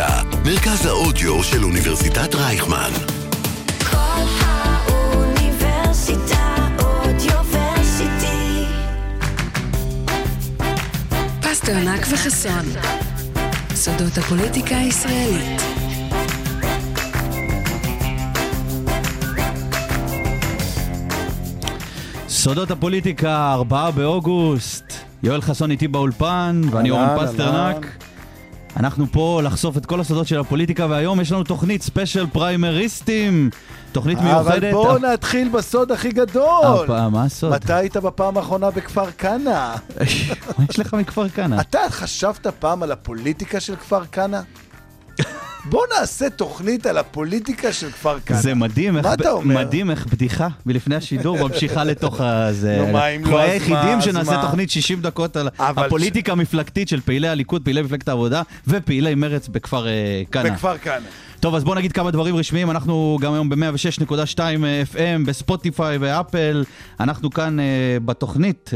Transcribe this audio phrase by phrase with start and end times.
[0.00, 2.90] הפוליטיקה, מרכז האודיו של אוניברסיטת רייכמן.
[3.90, 5.56] כל האוניברסיטה
[6.78, 8.64] אודיוורסיטי.
[11.40, 12.64] פסטרנק וחסון.
[13.74, 15.60] סודות הפוליטיקה הישראלית.
[22.28, 24.84] סודות הפוליטיקה, 4 באוגוסט.
[25.22, 27.99] יואל חסון איתי באולפן, ואני אורן פסטרנק.
[28.76, 33.50] אנחנו פה לחשוף את כל הסודות של הפוליטיקה, והיום יש לנו תוכנית special פריימריסטים.
[33.92, 34.46] תוכנית מיוחדת.
[34.46, 36.84] אבל בואו נתחיל בסוד הכי גדול.
[36.84, 37.52] הפעם, מה הסוד?
[37.52, 39.74] מתי היית בפעם האחרונה בכפר כנא?
[40.58, 41.60] מה יש לך מכפר כנא?
[41.60, 44.40] אתה חשבת פעם על הפוליטיקה של כפר כנא?
[45.64, 48.36] בוא נעשה תוכנית על הפוליטיקה של כפר כנא.
[48.36, 49.54] זה מדהים, איך, מה אתה אומר?
[49.54, 52.76] מדהים איך בדיחה מלפני השידור ממשיכה לתוך הזה.
[52.78, 54.42] נו, מה, אם לא, אז היחידים מה, שנעשה אז מה?
[54.42, 59.86] תוכנית 60 דקות על הפוליטיקה המפלגתית של פעילי הליכוד, פעילי מפלגת העבודה ופעילי מרץ בכפר
[59.88, 60.50] אה, כנא.
[60.50, 61.06] בכפר כנא.
[61.40, 62.70] טוב, אז בואו נגיד כמה דברים רשמיים.
[62.70, 64.38] אנחנו גם היום ב-106.2
[64.92, 66.64] FM, בספוטיפיי ואפל.
[67.00, 67.64] אנחנו כאן אה,
[68.04, 68.70] בתוכנית,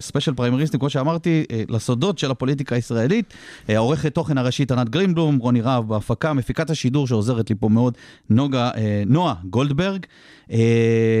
[0.00, 3.34] special פריימריסטים, כמו שאמרתי, אה, לסודות של הפוליטיקה הישראלית.
[3.68, 7.94] אה, העורכת תוכן הראשית ענת גרינבלום, רוני רהב בהפקה, מפיקת השידור שעוזרת לי פה מאוד,
[8.30, 10.06] נוגה, אה, נועה גולדברג.
[10.52, 10.58] אה,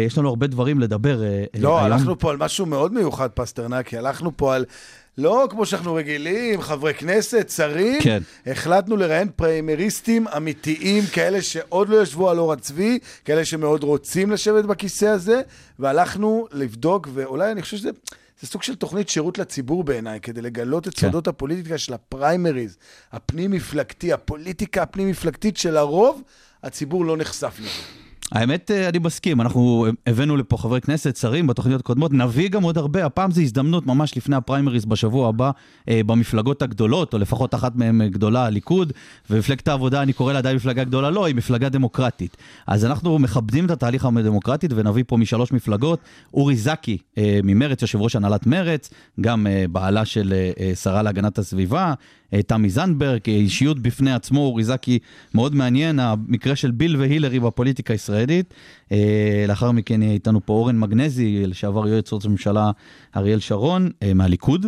[0.06, 1.92] יש לנו הרבה דברים לדבר אה, לא, היום.
[1.92, 3.98] הלכנו פה על משהו מאוד מיוחד, פסטרנקי.
[3.98, 4.64] הלכנו פה על...
[5.18, 8.02] לא כמו שאנחנו רגילים, חברי כנסת, שרים.
[8.02, 8.22] כן.
[8.46, 14.64] החלטנו לראיין פריימריסטים אמיתיים, כאלה שעוד לא ישבו על עור הצבי, כאלה שמאוד רוצים לשבת
[14.64, 15.40] בכיסא הזה,
[15.78, 17.90] והלכנו לבדוק, ואולי אני חושב שזה...
[18.40, 21.00] זה סוג של תוכנית שירות לציבור בעיניי, כדי לגלות את כן.
[21.00, 22.76] סודות הפוליטיקה של הפריימריז,
[23.12, 26.22] הפנים-מפלגתי, הפוליטיקה הפנים-מפלגתית שלרוב
[26.62, 27.70] הציבור לא נחשף לזה.
[28.34, 32.78] האמת, אה, אני מסכים, אנחנו הבאנו לפה חברי כנסת, שרים בתוכניות קודמות, נביא גם עוד
[32.78, 35.50] הרבה, הפעם זו הזדמנות ממש לפני הפריימריז בשבוע הבא
[35.88, 38.92] אה, במפלגות הגדולות, או לפחות אחת מהן אה, גדולה, הליכוד,
[39.30, 42.36] ומפלגת העבודה, אני קורא לה עדיין מפלגה גדולה, לא, היא מפלגה דמוקרטית.
[42.66, 45.98] אז אנחנו מכבדים את התהליך הדמוקרטי ונביא פה משלוש מפלגות,
[46.34, 48.90] אורי זקי אה, ממרץ, יושב ראש הנהלת מרץ,
[49.20, 51.94] גם אה, בעלה של אה, אה, שרה להגנת הסביבה, אה,
[52.42, 54.98] תמי זנדברג, אה, אישיות בפני עצמו, אורי זקי
[55.34, 58.54] מאוד מעניין, המקרה של ביל והילרי בפוליטיקה הישראלית.
[58.92, 62.70] אה, לאחר מכן יהיה איתנו פה אורן מגנזי, לשעבר יועץ ראש הממשלה
[63.16, 64.66] אריאל שרון, אה, מהליכוד.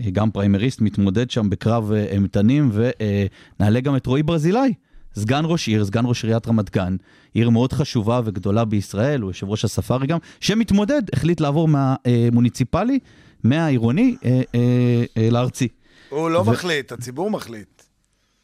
[0.00, 4.74] אה, גם פריימריסט, מתמודד שם בקרב אה, אימתנים, ונעלה גם את רועי ברזילי,
[5.14, 6.96] סגן ראש עיר, סגן ראש עיריית רמת גן,
[7.34, 12.98] עיר מאוד חשובה וגדולה בישראל, הוא יושב ראש הספארי גם, שמתמודד, החליט לעבור מהמוניציפלי,
[13.44, 15.68] מהעירוני, אה, אה, אה, לארצי.
[16.08, 17.82] הוא לא ו- מחליט, הציבור מחליט.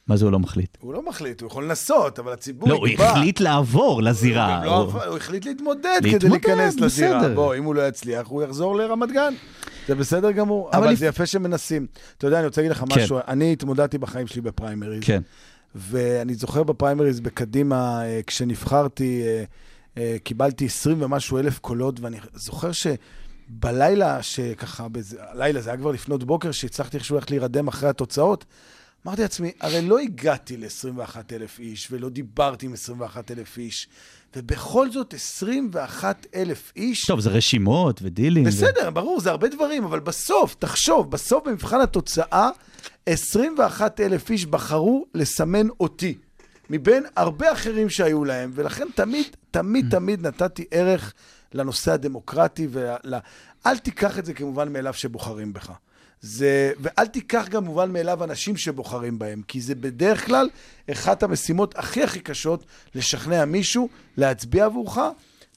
[0.06, 0.76] מה זה הוא לא מחליט?
[0.80, 3.10] הוא לא מחליט, הוא יכול לנסות, אבל הציבור לא, הוא יקבע.
[3.10, 4.56] החליט לעבור לזירה.
[4.56, 7.28] הוא, לא, הוא- הוא החליט להתמודד כדי להתמודד, להיכנס לזירה.
[7.28, 9.34] בוא, אם הוא לא יצליח, הוא יחזור לרמת גן.
[9.88, 11.86] זה בסדר גמור, אבל אבל, לפ- זה יפה שמנסים.
[12.18, 13.02] אתה יודע, אני רוצה להגיד לך כן.
[13.02, 13.18] משהו.
[13.28, 15.02] אני התמודדתי בחיים שלי בפריימריז.
[15.04, 15.22] כן.
[15.74, 19.44] ואני זוכר בפריימריז בקדימה, אה, כשנבחרתי, אה,
[19.98, 22.70] אה, קיבלתי 20 ומשהו אלף קולות, ואני זוכר
[23.48, 24.86] שבלילה, שככה,
[25.18, 28.44] הלילה, זה היה כבר לפנות בוקר, שהצלחתי איכשהו ללכת להירדם אחרי התוצאות,
[29.06, 33.88] אמרתי לעצמי, הרי לא הגעתי ל-21 אלף איש, ולא דיברתי עם 21 אלף איש,
[34.36, 37.06] ובכל זאת 21 אלף איש...
[37.06, 38.44] טוב, זה רשימות ודילים.
[38.44, 42.50] ו- בסדר, ברור, זה הרבה דברים, אבל בסוף, תחשוב, בסוף במבחן התוצאה,
[43.06, 46.14] 21 אלף איש בחרו לסמן אותי,
[46.70, 51.12] מבין הרבה אחרים שהיו להם, ולכן תמיד, תמיד, תמיד נתתי ערך
[51.54, 53.14] לנושא הדמוקרטי, ול...
[53.66, 55.72] אל תיקח את זה כמובן מאליו שבוחרים בך.
[56.20, 60.48] זה, ואל תיקח גם מובן מאליו אנשים שבוחרים בהם, כי זה בדרך כלל
[60.90, 62.64] אחת המשימות הכי הכי קשות
[62.94, 64.98] לשכנע מישהו להצביע עבורך,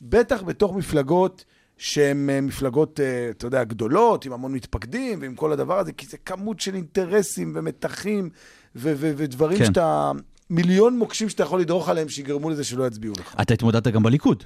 [0.02, 1.46] בטח בתוך מפלגות
[1.78, 6.06] שהן אה, מפלגות, אה, אתה יודע, גדולות, עם המון מתפקדים ועם כל הדבר הזה, כי
[6.06, 8.30] זה כמות של אינטרסים ומתחים
[8.76, 9.66] ו- ו- ודברים כן.
[9.66, 10.12] שאתה...
[10.50, 13.36] מיליון מוקשים שאתה יכול לדרוך עליהם שיגרמו לזה שלא יצביעו לך.
[13.42, 14.44] אתה התמודדת גם בליכוד.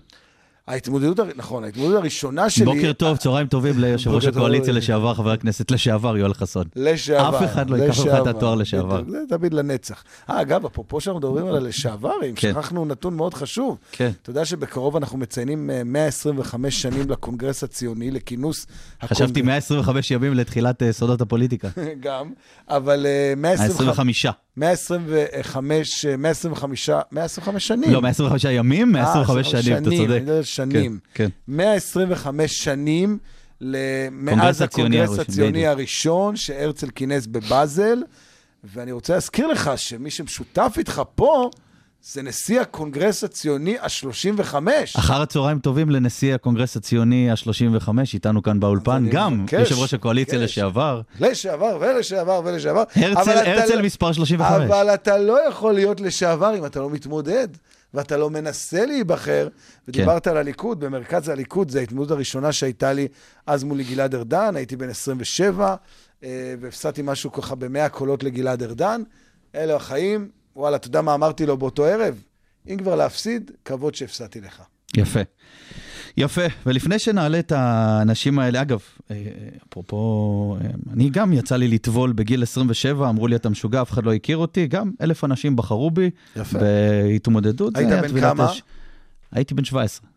[0.67, 2.65] ההתמודדות, נכון, ההתמודדות הראשונה שלי...
[2.65, 4.25] בוקר טוב, צהריים טובים ליושב ראש.
[4.25, 6.65] הקואליציה לשעבר, חבר הכנסת לשעבר, יואל חסון.
[6.75, 7.37] לשעבר.
[7.37, 9.01] אף אחד לא ייקח ממך את התואר לשעבר.
[9.09, 10.03] זה תמיד לנצח.
[10.29, 12.51] אה, אגב, אפרופו שאנחנו מדברים על הלשעברים, כן.
[12.53, 13.77] שכחנו נתון מאוד חשוב.
[13.91, 14.11] כן.
[14.21, 18.67] אתה יודע שבקרוב אנחנו מציינים אה, 125 שנים לקונגרס הציוני, לכינוס...
[19.05, 21.67] חשבתי הקונג- 125 ימים לתחילת אה, סודות הפוליטיקה.
[21.99, 22.31] גם,
[22.69, 23.81] אבל אה, 125...
[23.81, 24.25] 125.
[24.57, 27.91] 125, אה, 125, 125 שנים.
[27.91, 30.21] לא, 125 ימים, אה, 125 שנים, אתה צודק.
[30.27, 30.99] אני שנים.
[31.13, 33.17] כן, 125 שנים
[34.11, 35.67] מאז הקונגרס הציוני.
[35.67, 38.03] הראשון שהרצל כינס בבאזל,
[38.63, 41.49] ואני רוצה להזכיר לך שמי שמשותף איתך פה,
[42.03, 44.55] זה נשיא הקונגרס הציוני ה-35.
[44.97, 50.39] אחר הצהריים טובים לנשיא הקונגרס הציוני ה-35, איתנו כאן באולפן, גם מבקש, יושב ראש הקואליציה
[50.39, 50.51] מבקש.
[50.51, 51.01] לשעבר.
[51.19, 52.83] לשעבר ולשעבר ולשעבר.
[52.95, 54.71] אבל הרצל, אתה הרצל לא- מספר 35.
[54.71, 57.47] אבל אתה לא יכול להיות לשעבר אם אתה לא מתמודד,
[57.93, 59.47] ואתה לא מנסה להיבחר.
[59.87, 63.07] ודיברת על הליכוד, במרכז הליכוד, זו ההתמודדות הראשונה שהייתה לי
[63.47, 65.75] אז מול גלעד ארדן, הייתי בן 27,
[66.23, 69.01] אה, והפסדתי משהו ככה במאה קולות לגלעד ארדן.
[69.55, 72.21] אלו החיים, וואלה, אתה יודע מה אמרתי לו באותו ערב?
[72.69, 74.61] אם כבר להפסיד, כבוד שהפסדתי לך.
[74.97, 75.19] יפה.
[76.17, 78.79] יפה, ולפני שנעלה את האנשים האלה, אגב,
[79.11, 79.15] אה,
[79.69, 84.03] אפרופו, אה, אני גם יצא לי לטבול בגיל 27, אמרו לי אתה משוגע, אף אחד
[84.03, 86.59] לא הכיר אותי, גם אלף אנשים בחרו בי יפה.
[86.59, 87.77] בהתמודדות.
[87.77, 88.51] היית בן כמה?
[88.51, 88.63] אש.
[89.31, 90.07] הייתי בן 17.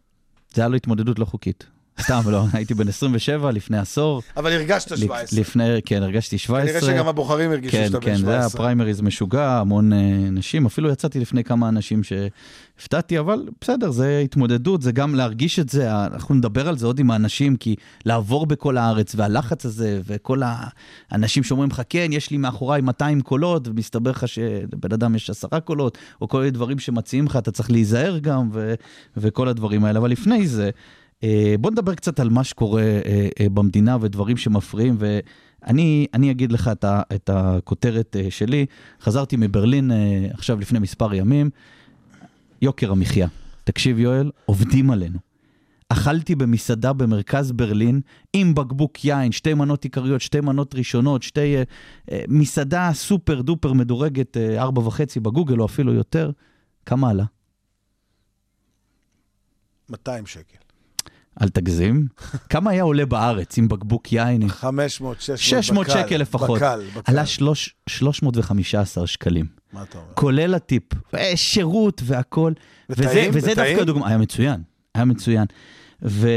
[0.55, 1.67] זה היה לו התמודדות לא חוקית.
[2.01, 4.23] סתם, לא, הייתי בן 27 לפני עשור.
[4.37, 5.41] אבל הרגשת לפ- 17.
[5.41, 6.81] לפני, כן, הרגשתי 17.
[6.81, 8.33] כנראה שגם הבוחרים הרגישו כן, שאתה בן כן, 17.
[8.33, 9.99] זה היה פריימריז משוגע, המון אה,
[10.33, 15.69] נשים, אפילו יצאתי לפני כמה אנשים שהפתעתי, אבל בסדר, זה התמודדות, זה גם להרגיש את
[15.69, 17.75] זה, אנחנו נדבר על זה עוד עם האנשים, כי
[18.05, 20.43] לעבור בכל הארץ, והלחץ הזה, וכל
[21.11, 25.61] האנשים שאומרים לך, כן, יש לי מאחוריי 200 קולות, ומסתבר לך שלבן אדם יש עשרה
[25.61, 28.75] קולות, או כל מיני דברים שמציעים לך, אתה צריך להיזהר גם, ו-
[29.17, 29.99] וכל הדברים האלה.
[29.99, 30.71] אבל לפני זה,
[31.61, 36.69] בוא נדבר קצת על מה שקורה אה, אה, במדינה ודברים שמפריעים, ואני אני אגיד לך
[36.73, 38.67] את, ה, את הכותרת אה, שלי.
[39.01, 41.51] חזרתי מברלין אה, עכשיו לפני מספר ימים,
[42.63, 43.29] יוקר המחיה.
[43.65, 45.19] תקשיב יואל, עובדים עלינו.
[45.89, 48.01] אכלתי במסעדה במרכז ברלין
[48.33, 51.57] עם בקבוק יין, שתי מנות עיקריות, שתי מנות ראשונות, שתי...
[51.57, 51.63] אה,
[52.13, 56.31] אה, מסעדה סופר דופר מדורגת, אה, ארבע וחצי בגוגל או אפילו יותר.
[56.87, 57.25] כמה עלה?
[59.89, 60.64] 200 שקל.
[61.43, 62.07] אל תגזים.
[62.51, 64.43] כמה היה עולה בארץ עם בקבוק יין?
[64.43, 66.59] עם 500, 600, 600 בקל, שקל לפחות.
[66.59, 67.13] בקל, בקל.
[67.13, 70.09] עלה שלוש- 315 שקלים, מה אתה אומר?
[70.15, 70.83] כולל הטיפ,
[71.15, 72.53] אה, שירות והכל.
[72.91, 73.31] וזה, וטעים?
[73.35, 73.69] וזה וטעים?
[73.77, 74.63] דווקא דוגמה, היה מצוין,
[74.95, 75.45] היה מצוין.
[76.03, 76.29] ואני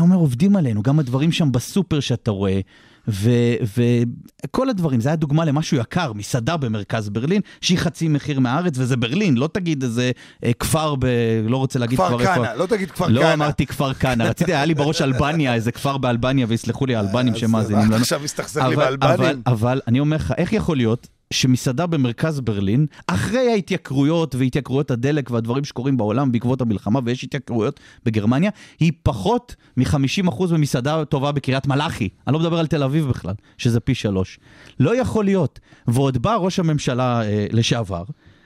[0.00, 2.60] אומר, עובדים עלינו, גם הדברים שם בסופר שאתה רואה,
[3.08, 8.96] וכל הדברים, זה היה דוגמה למשהו יקר, מסעדה במרכז ברלין, שהיא חצי מחיר מהארץ, וזה
[8.96, 10.10] ברלין, לא תגיד איזה
[10.44, 11.06] אה, כפר ב...
[11.48, 12.34] לא רוצה להגיד כפר איפה.
[12.34, 13.32] כנא, לא תגיד כפר לא כנא.
[13.32, 17.40] אמרתי כפר כנא, רציתי, היה לי בראש אלבניה, איזה כפר באלבניה, ויסלחו לי האלבנים אז
[17.40, 17.96] שמאזינים לנו.
[17.96, 19.14] עכשיו מסתכסך לי באלבנים.
[19.14, 25.30] אבל, אבל אני אומר לך, איך יכול להיות שמסעדה במרכז ברלין, אחרי ההתייקרויות והתייקרויות הדלק
[25.30, 28.50] והדברים שקורים בעולם בעקבות המלחמה, ויש התייקרויות בגרמניה,
[28.80, 32.08] היא פחות מ-50% ממסעדה טובה בקריית מלאכי.
[32.26, 34.38] אני לא מדבר על תל אביב בכלל, שזה פי שלוש.
[34.80, 35.60] לא יכול להיות.
[35.88, 38.04] ועוד בא ראש הממשלה אה, לשעבר,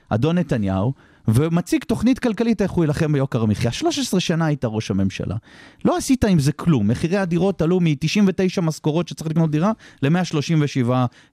[0.09, 0.93] אדון נתניהו,
[1.27, 3.71] ומציג תוכנית כלכלית איך הוא יילחם ביוקר המחיה.
[3.71, 5.35] 13 שנה היית ראש הממשלה.
[5.85, 6.87] לא עשית עם זה כלום.
[6.87, 9.71] מחירי הדירות עלו מ-99 משכורות שצריך לקנות דירה
[10.01, 10.91] ל-137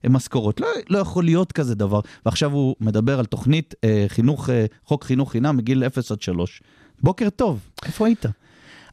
[0.09, 0.59] משכורות.
[0.59, 1.99] לא, לא יכול להיות כזה דבר.
[2.25, 6.61] ועכשיו הוא מדבר על תוכנית אה, חינוך, אה, חוק חינוך חינם מגיל 0 עד 3.
[7.01, 8.25] בוקר טוב, איפה היית?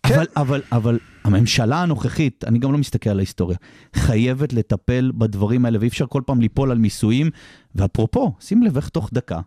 [0.05, 3.57] אבל, אבל, אבל הממשלה הנוכחית, אני גם לא מסתכל על ההיסטוריה,
[3.95, 7.31] חייבת לטפל בדברים האלה, ואי אפשר כל פעם ליפול על מיסויים.
[7.75, 9.41] ואפרופו, שים לב איך תוך דקה,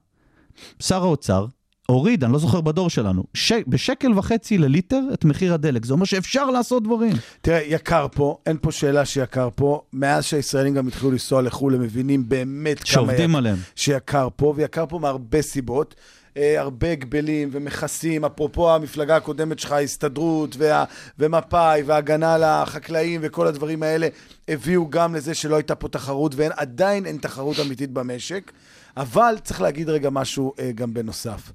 [0.80, 1.46] שר האוצר
[1.90, 3.52] הוריד, אני לא זוכר בדור שלנו, ש...
[3.68, 5.86] בשקל וחצי לליטר את מחיר הדלק.
[5.86, 7.14] זה אומר שאפשר לעשות דברים.
[7.42, 9.82] תראה, יקר פה, אין פה שאלה שיקר פה.
[9.94, 13.58] מאז שהישראלים גם התחילו לנסוע לחו"ל, הם מבינים באמת כמה שעובדים עליהם.
[13.76, 15.96] שיקר פה, ויקר פה מהרבה סיבות.
[16.38, 20.84] אה, הרבה הגבלים ומכסים, אפרופו המפלגה הקודמת שלך, ההסתדרות וה,
[21.20, 24.08] ומפא"י והגנה על החקלאים וכל הדברים האלה,
[24.48, 28.52] הביאו גם לזה שלא הייתה פה תחרות, ועדיין אין תחרות אמיתית במשק.
[29.00, 31.52] אבל צריך להגיד רגע משהו אה, גם בנוסף.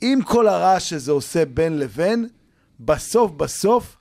[0.00, 2.28] עם כל הרעש שזה עושה בין לבין,
[2.80, 3.96] בסוף בסוף,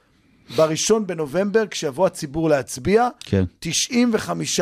[0.56, 3.44] בראשון בנובמבר, כשיבוא הציבור להצביע, כן.
[3.66, 4.62] 95%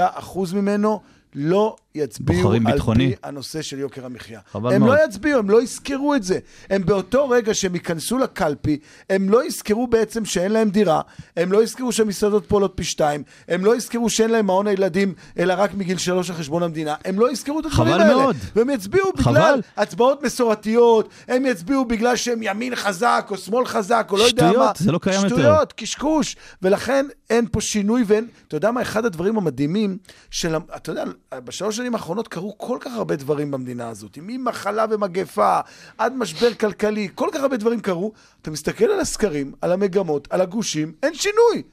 [0.53, 1.01] ממנו
[1.35, 3.09] לא יצביעו על ביטחוני.
[3.09, 4.39] פי הנושא של יוקר המחיה.
[4.51, 4.91] חבל הם מאוד.
[4.93, 6.39] לא יצביעו, הם לא יזכרו את זה.
[6.69, 8.79] הם באותו רגע שהם ייכנסו לקלפי,
[9.09, 11.01] הם לא יזכרו בעצם שאין להם דירה,
[11.37, 15.53] הם לא יזכרו שהמסעדות פועלות פי שתיים, הם לא יזכרו שאין להם מעון הילדים, אלא
[15.57, 16.95] רק מגיל שלוש על חשבון המדינה.
[17.05, 18.15] הם לא יזכרו את הדברים חבל האלה.
[18.15, 18.35] מאוד.
[18.55, 19.61] והם יצביעו בגלל חבל.
[19.77, 24.51] הצבעות מסורתיות, הם יצביעו בגלל שהם ימין חזק, או שמאל חזק, או לא יודע מה.
[24.51, 25.35] שטויות, זה לא קיים יותר.
[25.35, 26.35] שטויות, קשקוש.
[26.61, 28.27] ולכן אין פה שינוי ואין...
[28.47, 29.97] אתה יודע מה, אחד הדברים המדהימים
[30.31, 30.55] של...
[30.75, 31.03] אתה יודע,
[31.35, 34.17] בשלוש שנים האחרונות קרו כל כך הרבה דברים במדינה הזאת.
[34.21, 35.59] ממחלה ומגפה,
[35.97, 38.11] עד משבר כלכלי, כל כך הרבה דברים קרו.
[38.41, 41.63] אתה מסתכל על הסקרים, על המגמות, על הגושים, אין שינוי.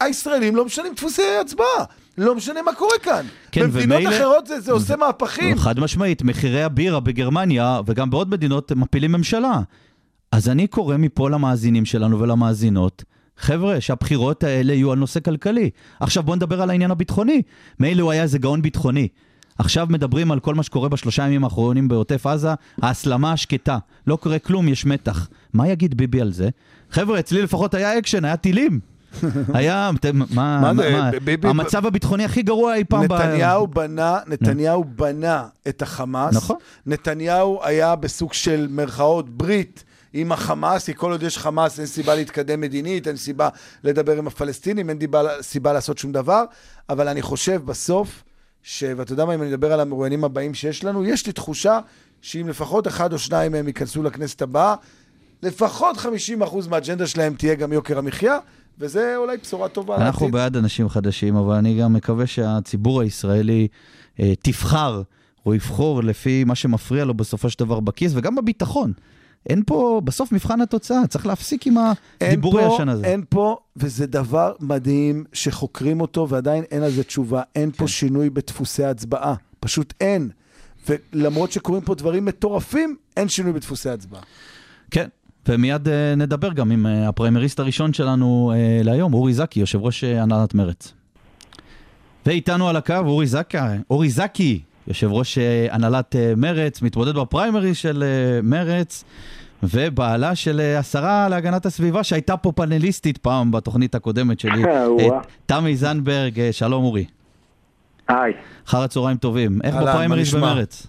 [0.00, 1.84] הישראלים לא משנים דפוסי הצבעה.
[2.18, 3.26] לא משנה מה קורה כאן.
[3.52, 5.58] כן, במדינות ומילא- אחרות זה, זה עושה מהפכים.
[5.58, 9.60] חד משמעית, מחירי הבירה בגרמניה וגם בעוד מדינות מפילים ממשלה.
[10.32, 13.04] אז אני קורא מפה למאזינים שלנו ולמאזינות,
[13.38, 15.70] חבר'ה, שהבחירות האלה יהיו על נושא כלכלי.
[16.00, 17.42] עכשיו בואו נדבר על העניין הביטחוני.
[17.80, 19.08] מילא הוא היה איזה גאון ביטחוני.
[19.58, 22.48] עכשיו מדברים על כל מה שקורה בשלושה ימים האחרונים בעוטף עזה,
[22.82, 23.78] ההסלמה השקטה.
[24.06, 25.28] לא קורה כלום, יש מתח.
[25.52, 26.48] מה יגיד ביבי על זה?
[26.90, 28.80] חבר'ה, אצלי לפחות היה אקשן, היה טילים.
[29.54, 30.24] היה, מה,
[30.60, 33.08] מה מה, ביבי- המצב הביטחוני הכי גרוע אי פעם.
[33.08, 36.34] ב- נתניהו בנה, נתניהו בנה את החמאס.
[36.36, 36.56] נכון.
[36.86, 42.14] נתניהו היה בסוג של מירכאות ברית עם החמאס, כי כל עוד יש חמאס אין סיבה
[42.14, 43.48] להתקדם מדינית, אין סיבה
[43.84, 46.44] לדבר עם הפלסטינים, אין דיבה, סיבה לעשות שום דבר,
[46.88, 48.24] אבל אני חושב בסוף,
[48.62, 48.84] ש...
[48.96, 51.78] ואתה יודע מה, אם אני מדבר על המרואיינים הבאים שיש לנו, יש לי תחושה
[52.22, 54.74] שאם לפחות אחד או שניים מהם ייכנסו לכנסת הבאה,
[55.42, 58.38] לפחות 50% מהאג'נדה שלהם תהיה גם יוקר המחיה,
[58.78, 60.32] וזה אולי בשורה טובה אנחנו לעתיד.
[60.32, 63.68] בעד אנשים חדשים, אבל אני גם מקווה שהציבור הישראלי
[64.20, 65.02] אה, תבחר,
[65.46, 68.92] או יבחור לפי מה שמפריע לו בסופו של דבר בכיס, וגם בביטחון.
[69.46, 71.76] אין פה, בסוף מבחן התוצאה, צריך להפסיק עם
[72.20, 73.06] הדיבור הישן הזה.
[73.06, 77.42] אין פה, וזה דבר מדהים שחוקרים אותו ועדיין אין על זה תשובה.
[77.54, 77.76] אין כן.
[77.76, 79.34] פה שינוי בדפוסי ההצבעה.
[79.60, 80.30] פשוט אין.
[80.88, 84.22] ולמרות שקורים פה דברים מטורפים, אין שינוי בדפוסי ההצבעה.
[84.90, 85.08] כן,
[85.48, 90.04] ומיד אה, נדבר גם עם אה, הפריימריסט הראשון שלנו אה, להיום, אורי זקי, יושב ראש
[90.04, 90.92] הנהלת מרצ.
[92.26, 93.58] ואיתנו על הקו אורי זקי,
[93.90, 99.04] אורי זקי, יושב ראש אה, הנהלת אה, מרצ, מתמודד בפריימריס של אה, מרצ,
[99.62, 104.62] ובעלה של השרה להגנת הסביבה, שהייתה פה פאנליסטית פעם בתוכנית הקודמת שלי,
[105.46, 107.04] תמי זנדברג, שלום אורי.
[108.08, 108.32] היי.
[108.68, 109.58] אחר הצהריים טובים.
[109.64, 109.74] איך
[110.10, 110.40] נשמע?
[110.40, 110.86] במרצ?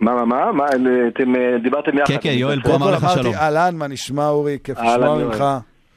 [0.00, 0.52] מה, מה, מה?
[0.52, 0.66] מה,
[1.08, 1.32] אתם
[1.62, 2.06] דיברתם יחד.
[2.06, 2.62] כן, כן, יואל.
[2.62, 3.34] פה אמר לך אמרתי, שלום.
[3.34, 4.58] אהלן, מה נשמע אורי?
[4.64, 5.18] כיף לשמוע.
[5.24, 5.44] ממך.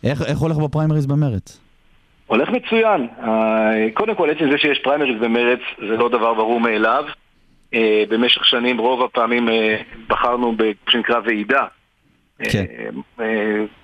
[0.04, 1.61] איך איך הולך בפריימריס במרצ?
[2.32, 3.08] הולך מצוין.
[3.24, 7.06] אה, קודם כל, עצם זה שיש פריימריז במרץ זה לא דבר ברור מאליו.
[7.74, 11.66] אה, במשך שנים, רוב הפעמים אה, בחרנו במה שנקרא ועידה.
[12.44, 12.66] כן.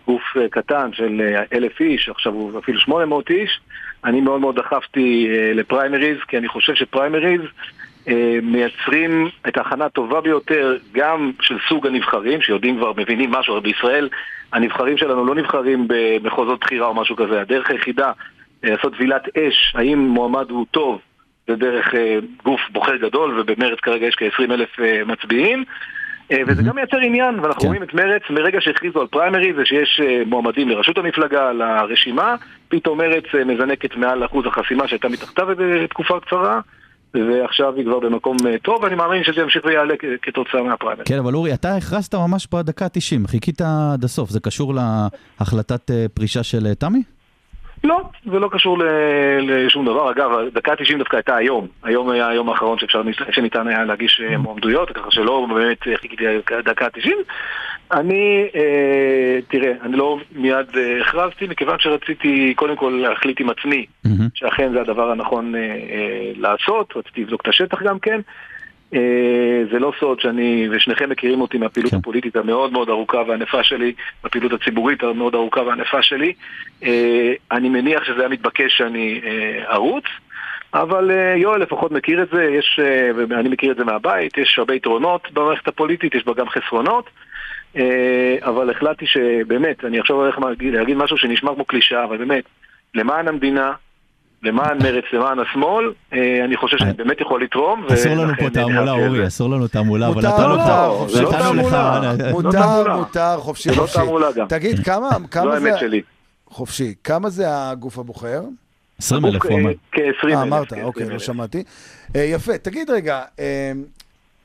[0.08, 1.22] גוף קטן של
[1.54, 3.60] אלף איש, עכשיו הוא אפילו 800 איש.
[4.06, 7.42] אני מאוד מאוד דחפתי לפריימריז, כי אני חושב שפריימריז
[8.44, 14.10] מייצרים את ההכנה הטובה ביותר גם של סוג הנבחרים, שיודעים כבר, מבינים משהו, אבל בישראל
[14.54, 17.42] הנבחרים שלנו לא נבחרים במחוזות בחירה או משהו כזה.
[17.42, 18.12] הדרך היחידה
[18.64, 21.00] אה, לעשות טבילת אש, האם מועמד הוא טוב,
[21.48, 25.64] זה דרך אה, גוף בוחר גדול, ובמרץ כרגע יש כ-20 אלף אה, מצביעים.
[26.32, 27.68] אה, וזה גם מייצר עניין, ואנחנו כן.
[27.68, 32.36] רואים את מרץ מרגע שהכריזו על פריימריז ושיש אה, מועמדים לראשות המפלגה, לרשימה,
[32.70, 36.60] פתאום מרץ אה, מזנקת מעל אחוז החסימה שהייתה מתחתיו בתקופה קצרה,
[37.14, 41.08] ועכשיו היא כבר במקום אה, טוב, ואני מאמין שזה ימשיך ויעלה כתוצאה מהפריימריז.
[41.08, 44.30] כן, אבל אורי, אתה הכרזת ממש בדקה ה-90, חיכית עד הסוף.
[44.30, 44.74] זה קשור
[45.40, 47.04] להחלטת אה, פרישה של אה, תמי?
[47.84, 48.78] לא, זה לא קשור
[49.42, 50.12] לשום דבר.
[50.12, 51.68] אגב, דקה 90 דווקא הייתה היום.
[51.84, 56.24] היום היה היום האחרון שאפשר, שניתן היה להגיש אה, מועמדויות, ככה שלא באמת חיכיתי
[56.66, 57.18] דקה 90.
[57.92, 63.86] אני, אה, תראה, אני לא מיד אה, הכרזתי, מכיוון שרציתי קודם כל להחליט עם עצמי.
[64.34, 68.20] שאכן זה הדבר הנכון אה, אה, לעשות, רציתי לבדוק את השטח גם כן.
[68.94, 71.98] אה, זה לא סוד שאני, ושניכם מכירים אותי מהפעילות כן.
[71.98, 76.34] הפוליטית המאוד מאוד ארוכה והענפה שלי, מהפעילות הציבורית המאוד ארוכה והענפה שלי.
[76.84, 80.04] אה, אני מניח שזה היה מתבקש שאני אה, ארוץ.
[80.74, 82.80] אבל יואל לפחות מכיר את זה, יש,
[83.16, 87.10] ואני מכיר את זה מהבית, יש הרבה יתרונות במערכת הפוליטית, יש בה גם חסרונות.
[88.42, 92.44] אבל החלטתי שבאמת, אני עכשיו הולך להגיד, להגיד משהו שנשמע כמו קלישאה, אבל באמת,
[92.96, 93.74] למען המדינה,
[94.44, 97.86] למען מרץ, למען השמאל, אה, אני חושב שאני באמת יכול לתרום.
[97.94, 99.28] אסור לנו פה תעמולה, אורי.
[99.28, 100.68] אסור לנו תעמולה, אבל נתנו לא, לך...
[100.68, 102.14] לא נתנו לך- תעמולה.
[102.26, 102.96] אה, מותר.
[102.98, 103.98] מותר, חופשי, לא חופשי.
[103.98, 104.48] תעמולה גם.
[104.48, 105.68] תגיד, כמה, זו כמה זה...
[105.70, 106.02] האמת שלי.
[106.48, 106.94] חופשי.
[107.04, 108.42] כמה זה הגוף הבוחר?
[109.00, 109.72] 20 אלף, הוא אמר.
[109.92, 110.34] כ-20 אלף.
[110.36, 111.20] אה, אמרת, כ-20 אוקיי, לא.
[111.20, 111.64] שמעתי.
[112.16, 113.72] אה, יפה, תגיד רגע, אה,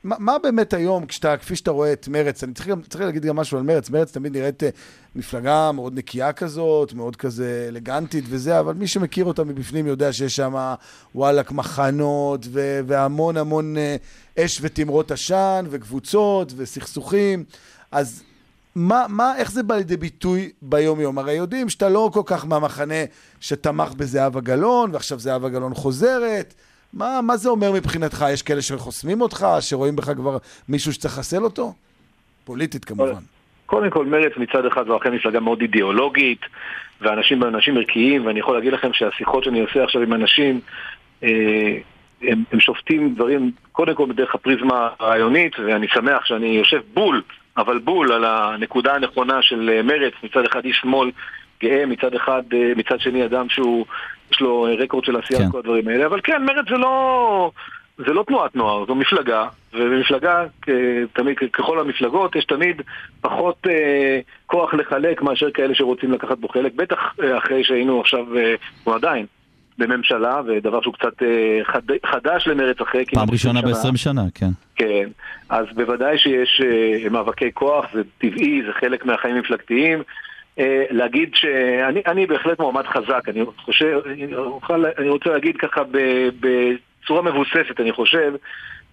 [0.04, 3.58] מה באמת היום, כשאתה, כפי שאתה רואה את מרץ, אני צריך צריך להגיד גם משהו
[3.58, 4.68] על מרץ, מרץ תמיד נראית אה,
[5.16, 10.36] מפלגה מאוד נקייה כזאת, מאוד כזה אלגנטית וזה, אבל מי שמכיר אותה מבפנים יודע שיש
[10.36, 10.74] שם
[11.14, 13.96] וואלאק מחנות, ו- והמון המון אה,
[14.38, 17.44] אש ותמרות עשן, וקבוצות, וסכסוכים,
[17.90, 18.22] אז...
[18.74, 21.18] מה, מה, איך זה בא לידי ביטוי ביום-יום?
[21.18, 23.04] הרי יודעים שאתה לא כל כך מהמחנה
[23.40, 26.54] שתמך בזהבה גלאון, ועכשיו זהבה גלאון חוזרת.
[26.94, 28.24] מה, מה זה אומר מבחינתך?
[28.32, 31.72] יש כאלה שחוסמים אותך, שרואים בך כבר מישהו שצריך לחסל אותו?
[32.44, 33.22] פוליטית כמובן.
[33.66, 36.40] קודם כל, מרצ מצד אחד זו אכן מפלגה מאוד אידיאולוגית,
[37.00, 40.60] ואנשים אנשים ערכיים, ואני יכול להגיד לכם שהשיחות שאני עושה עכשיו עם אנשים,
[41.22, 41.28] אה,
[42.22, 47.22] הם, הם שופטים דברים, קודם כל בדרך הפריזמה הרעיונית, ואני שמח שאני יושב בול,
[47.56, 51.10] אבל בול על הנקודה הנכונה של אה, מרצ, מצד אחד איש שמאל
[51.62, 53.86] גאה, מצד אחד, אה, מצד שני אדם שהוא,
[54.32, 55.48] יש לו אה, רקורד של עשייה כן.
[55.48, 57.50] וכל הדברים האלה, אבל כן, מרצ זה לא...
[57.98, 60.68] זה לא תנועת נוער, זו מפלגה, ובמפלגה, כ-
[61.12, 62.82] תמיד, ככל המפלגות, יש תמיד
[63.20, 68.36] פחות אה, כוח לחלק מאשר כאלה שרוצים לקחת בו חלק, בטח אה, אחרי שהיינו עכשיו,
[68.38, 68.54] אה,
[68.86, 69.26] או עדיין,
[69.78, 73.90] בממשלה, ודבר שהוא קצת אה, חד, חדש למרץ אחרי כמעט פעם 20 ראשונה שנה.
[73.90, 74.50] ב-20 שנה, כן.
[74.76, 75.08] כן,
[75.48, 80.02] אז בוודאי שיש אה, מאבקי כוח, זה טבעי, זה חלק מהחיים המפלגתיים.
[80.58, 84.00] אה, להגיד שאני אני בהחלט מועמד חזק, אני חושב,
[84.98, 85.82] אני, רוצה להגיד ככה
[86.40, 88.32] בצורה מבוססת, אני חושב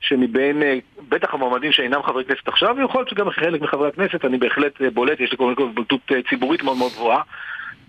[0.01, 0.77] שמבין, אה,
[1.09, 5.19] בטח המועמדים שאינם חברי כנסת עכשיו, ויכול להיות שגם חלק מחברי הכנסת, אני בהחלט בולט,
[5.19, 7.21] יש לי קודם כל בולטות אה, ציבורית מאוד מאוד גבוהה.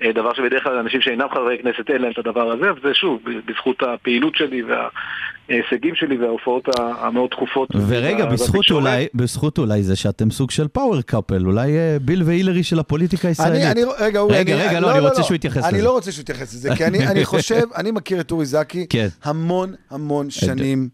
[0.02, 3.20] אה, דבר שבדרך כלל אנשים שאינם חברי כנסת אין להם את הדבר הזה, וזה שוב,
[3.46, 7.68] בזכות הפעילות שלי וההישגים שלי וההופעות המאוד תכופות.
[7.88, 8.82] ורגע, בזכות בתקשורת.
[8.82, 13.28] אולי, בזכות אולי זה שאתם סוג של פאוור קאפל, אולי אה, ביל והילרי של הפוליטיקה
[13.28, 13.62] הישראלית.
[13.62, 15.84] אני, אני, רגע, אורי, רגע, אני, רגע, לא, אני רוצה שהוא יתייחס אני לזה.
[15.84, 19.08] לא רוצה שהוא יתייחס לזה, כי אני, אני חושב, אני מכיר את אורי זקי כן.
[19.24, 20.88] המון המון שנים,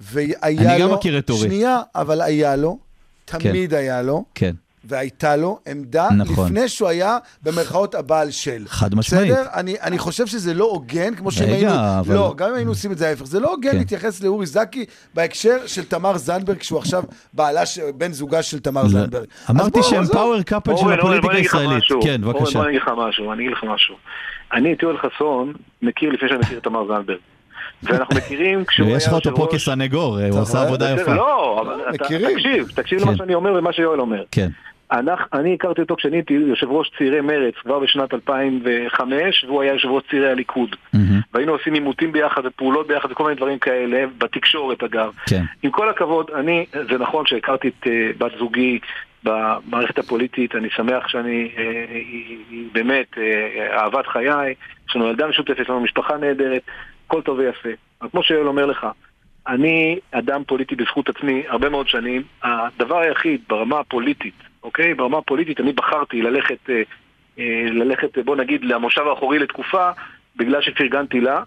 [0.00, 0.36] והיה
[0.72, 0.88] אני לו...
[0.88, 1.40] גם מכיר את אורי.
[1.40, 2.78] שנייה, אבל היה לו,
[3.24, 4.52] תמיד היה לו, כן.
[4.84, 6.46] והייתה לו עמדה נכון.
[6.46, 8.62] לפני שהוא היה במרכאות הבעל של.
[8.66, 9.30] חד משמעית.
[9.32, 9.42] בסדר?
[9.54, 11.72] אני, אני חושב שזה לא הוגן, כמו שאם רגע, היינו...
[12.00, 13.24] אבל- לא, גם אם היינו עושים את זה ההפך.
[13.24, 13.76] זה לא הוגן כן.
[13.78, 14.84] להתייחס לאורי זקי
[15.14, 19.24] בהקשר של תמר זנדברג, שהוא עכשיו בעלה, ש- בן זוגה של תמר זנדברג.
[19.48, 20.04] אז אמרתי שהם.
[20.06, 21.78] פאוור קאפל של הפוליטיקה הישראלית.
[21.84, 22.02] משהו.
[22.02, 22.52] כן, אורן, בבקשה.
[22.58, 23.94] בוא אני אגיד לך משהו, אני אגיד לך משהו.
[24.52, 27.18] אני את יואל חסון מכיר לפני שאני מכיר את תמר זנדברג.
[27.82, 30.66] ואנחנו מכירים כשהוא היה ויש לך אותו פה כסנגור, הוא עשה רואה?
[30.68, 31.14] עבודה יפה.
[31.14, 32.36] לא, אבל אתה- מכירים.
[32.36, 33.06] תקשיב, תקשיב כן.
[33.08, 34.24] למה שאני אומר ומה שיואל אומר.
[34.30, 34.48] כן.
[34.92, 39.72] אנחנו- אני הכרתי אותו כשאני הייתי יושב ראש צעירי מרצ כבר בשנת 2005, והוא היה
[39.72, 40.76] יושב ראש צעירי הליכוד.
[40.92, 41.20] מהמם.
[41.34, 45.12] והיינו עושים עימותים ביחד ופעולות ביחד וכל מיני דברים כאלה, בתקשורת אגב.
[45.26, 45.42] כן.
[45.62, 48.78] עם כל הכבוד, אני, זה נכון שהכרתי את אה, בת זוגי
[49.24, 54.54] במערכת הפוליטית, אני שמח שאני, אה, היא, היא באמת אה, אהבת חיי,
[54.88, 56.62] יש לנו ילדה משותפת, יש לנו משפחה נהדרת,
[57.06, 57.68] הכל טוב ויפה.
[58.00, 58.86] אבל כמו שיואל אומר לך,
[59.48, 64.94] אני אדם פוליטי בזכות עצמי הרבה מאוד שנים, הדבר היחיד ברמה הפוליטית, אוקיי?
[64.94, 66.82] ברמה הפוליטית אני בחרתי ללכת, אה,
[67.38, 69.90] אה, ללכת, בוא נגיד, למושב האחורי לתקופה,
[70.36, 71.42] בגלל שפרגנתי לה,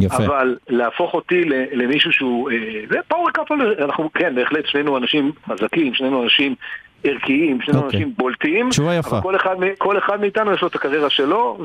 [0.00, 0.16] יפה.
[0.16, 2.50] אבל להפוך אותי למישהו שהוא...
[2.50, 2.56] אה,
[2.90, 6.54] זה power couple, אנחנו כן, בהחלט, שנינו אנשים חזקים, שנינו אנשים
[7.04, 7.98] ערכיים, שנינו אוקיי.
[8.00, 8.70] אנשים בולטים.
[8.70, 9.10] תשובה יפה.
[9.10, 11.58] אבל כל אחד, כל אחד מאיתנו יש לו את הקריירה שלו,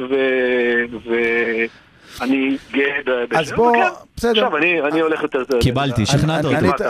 [2.20, 3.82] ואני גאה ב- אז בשם, בוא, וכן.
[4.18, 4.32] בסדר.
[4.32, 5.44] עכשיו, אני אני הולך יותר...
[5.62, 6.84] קיבלתי, שכנעת אני- אותי.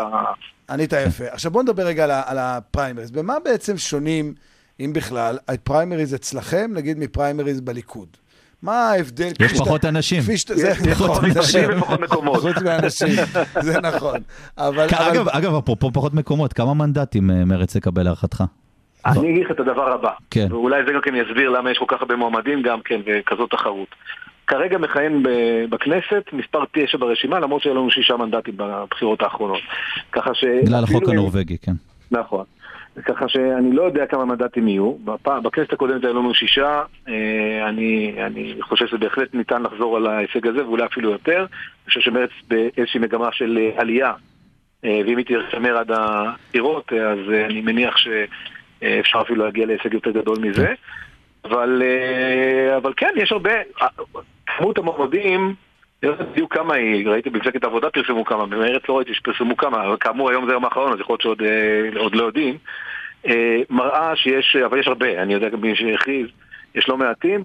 [0.70, 1.24] ענית יפה.
[1.32, 3.12] עכשיו בוא נדבר רגע על ה- על הפריימריז.
[3.12, 4.34] במה בעצם שונים,
[4.80, 8.08] אם בכלל, הפריימריז אצלכם, נגיד מפריימריז בליכוד?
[8.62, 9.30] מה ההבדל?
[9.42, 10.22] שאתה- פחות אנשים.
[10.22, 12.42] כפי שאתה- זה יש פחות נכון, אנשים ופחות מקומות.
[12.42, 13.16] חוץ מאנשים,
[13.62, 14.20] זה נכון.
[14.58, 14.88] אבל...
[14.90, 18.44] אבל- אגב, אגב, אפרופו פחות מקומות, כמה מנדטים אה, מרצ יקבל להערכתך?
[19.06, 20.48] אני אגיד לך את הדבר הבא, כן.
[20.52, 23.88] ואולי זה גם כן יסביר למה יש כל כך הרבה מועמדים גם כן וכזאת תחרות.
[24.48, 25.24] כרגע מכהן
[25.70, 29.62] בכנסת מספר תשע ברשימה, למרות שהיו לנו שישה מנדטים בבחירות האחרונות.
[30.12, 30.44] ככה ש...
[30.64, 31.74] בגלל החוק הנורבגי, כן.
[32.12, 32.46] נכון.
[33.04, 34.94] ככה שאני לא יודע כמה מנדטים יהיו.
[35.44, 40.66] בכנסת הקודמת היו לנו שישה, אה, אני, אני חושב שבהחלט ניתן לחזור על ההישג הזה,
[40.66, 41.38] ואולי אפילו יותר.
[41.40, 44.14] אני חושב שמרץ באיזושהי מגמה של אה, עלייה,
[44.86, 50.38] אה, ואם היא תשמר עד הבחירות, אז אני מניח שאפשר אפילו להגיע להישג יותר גדול
[50.42, 50.74] מזה.
[51.46, 53.88] אבל, אה, אבל כן, יש הרבה, אה,
[54.48, 55.56] כמות המועמדים,
[56.04, 59.58] אני לא יודע בדיוק כמה היא, ראיתי במפלגת העבודה פרסמו כמה, במרץ לא ראיתי שפרסמו
[59.58, 62.58] כמה, אבל כאמור היום זה היום האחרון, אז יכול להיות שעוד אה, לא יודעים.
[63.28, 66.28] אה, מראה שיש, אבל יש הרבה, אני יודע גם מי שהכריז,
[66.76, 67.44] יש לא מעטים.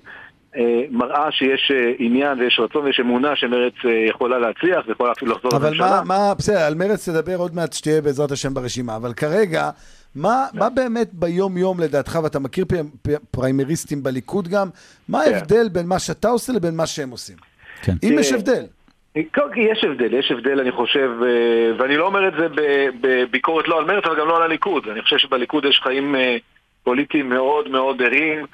[0.57, 3.75] אה, מראה שיש עניין ויש רצון ויש אמונה שמרץ
[4.09, 5.87] יכולה להצליח ויכולה אפילו לחזור אבל לממשלה.
[5.87, 9.71] מה, מה, בסדר, על מרץ תדבר עוד מעט שתהיה בעזרת השם ברשימה, אבל כרגע,
[10.15, 12.65] מה, מה באמת ביום-יום לדעתך, ואתה מכיר
[13.31, 14.69] פריימריסטים בליכוד גם,
[15.09, 15.35] מה כן.
[15.35, 17.37] ההבדל בין מה שאתה עושה לבין מה שהם עושים?
[17.83, 17.93] כן.
[18.03, 18.65] אם יש הבדל.
[19.15, 22.47] כן, כי יש הבדל, יש הבדל אני חושב, אה, ואני לא אומר את זה
[23.01, 24.89] בביקורת לא על מרצ, אבל גם לא על הליכוד.
[24.89, 26.37] אני חושב שבליכוד יש חיים אה,
[26.85, 28.47] פוליטיים מאוד מאוד ערים,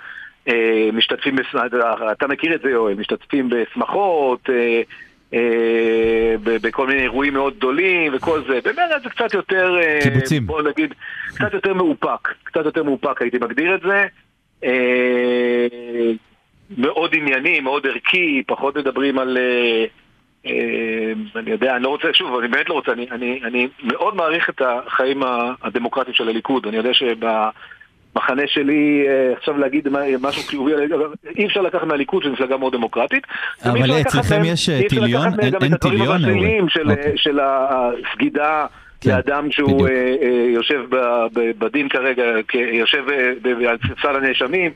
[0.48, 1.36] אה, משתתפים,
[2.12, 4.82] אתה מכיר את זה יואל, משתתפים בשמחות, אה, אה,
[6.42, 8.58] בכל מיני אירועים מאוד גדולים וכל זה.
[8.64, 10.46] במרצ זה קצת יותר, אה, קיבוצים.
[10.46, 10.94] בוא נגיד,
[11.34, 14.06] קצת יותר מאופק, קצת יותר מאופק הייתי מגדיר את זה.
[14.64, 16.10] אה,
[16.78, 19.38] מאוד ענייני, מאוד ערכי, פחות מדברים על...
[19.38, 19.84] אה,
[20.46, 24.16] אה, אני יודע, אני לא רוצה, שוב, אני באמת לא רוצה, אני, אני, אני מאוד
[24.16, 25.22] מעריך את החיים
[25.62, 26.66] הדמוקרטיים של הליכוד.
[26.66, 26.94] אני יודע
[28.16, 29.88] שבמחנה שלי, אה, עכשיו להגיד
[30.20, 30.72] משהו חיובי,
[31.38, 33.26] אי אפשר לקחת מהליכוד, שזו מפלגה מאוד דמוקרטית.
[33.64, 35.22] אבל אפשר לקחת אצלכם יש, אה, אי אפשר טיליון?
[35.22, 36.68] לקחת מהם אין- גם אין את הדברים טיליון?
[36.68, 37.12] של, אוקיי.
[37.16, 38.66] של הסגידה
[39.00, 39.88] כן, לאדם שהוא.
[39.88, 40.82] אה, אה, יושב
[41.58, 42.22] בדין כרגע,
[42.72, 44.70] יושב אה, ב- על ספסל הנאשמים.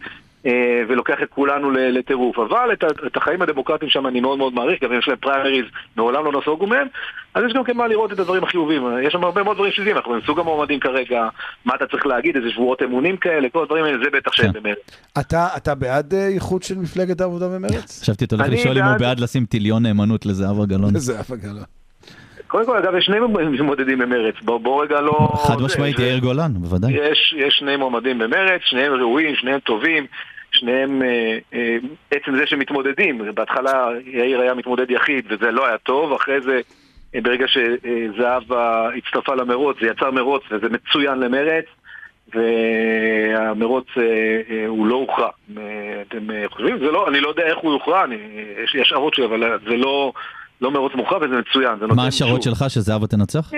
[0.47, 0.53] אה,
[0.89, 2.39] ולוקח את כולנו לטירוף.
[2.39, 5.65] אבל את, את החיים הדמוקרטיים שם אני מאוד מאוד מעריך, גם אם יש להם פריימריז,
[5.97, 6.87] מעולם לא נסוגו מהם,
[7.35, 8.83] אז יש גם כן מה לראות את הדברים החיובים.
[9.03, 11.29] יש שם הרבה מאוד דברים שליליים, אנחנו עם סוג המועמדים כרגע,
[11.65, 14.63] מה אתה צריך להגיד, איזה שבועות אמונים כאלה, כל הדברים האלה, זה בטח שאין כן.
[14.63, 14.77] באמת.
[15.21, 18.03] אתה, אתה בעד אה, איחוד של מפלגת העבודה ומרצ?
[18.03, 20.99] חשבתי, אתה הולך לשאול אם הוא בעד- לשים טיליון נאמנות לזהבה גלאון.
[20.99, 21.63] זה אף גלון.
[22.47, 25.29] קודם כל, אגב, יש שני מועמדים במרץ, בוא, בוא רגע לא...
[25.47, 26.93] חד משמעית יאיר גולן, בוודאי.
[26.93, 30.07] יש, יש שני מועמדים במרץ, שניהם ראויים, שניהם טובים,
[30.53, 31.77] שניהם, אה, אה,
[32.11, 36.61] עצם זה שמתמודדים, בהתחלה יאיר היה מתמודד יחיד וזה לא היה טוב, אחרי זה,
[37.15, 41.65] אה, ברגע שזהבה הצטרפה למרוץ, זה יצר מרוץ וזה מצוין למרץ,
[42.35, 44.03] והמרוץ אה,
[44.51, 45.29] אה, הוא לא הוכרע.
[45.59, 46.79] אה, אתם אה, חושבים?
[46.79, 48.17] זה לא, אני לא יודע איך הוא יוכרע, אני,
[48.65, 50.13] יש לי השערות שלי, אבל זה לא,
[50.61, 51.79] לא מרוץ מוכרע וזה מצוין.
[51.97, 52.43] מה השערות.
[52.43, 53.53] שלך, שזהבה תנצח?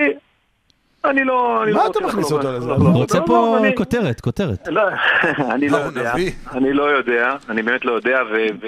[1.05, 1.63] אה, אני לא...
[1.63, 2.31] אני מה לא אתה רוצה מכניס.
[2.31, 2.67] אותו לזה?
[2.67, 4.67] לא, הוא לא, רוצה לא, פה לא, כותרת, כותרת.
[4.67, 4.81] לא,
[5.55, 6.13] אני לא יודע?
[6.51, 8.67] אני לא יודע, אני באמת לא יודע, ו-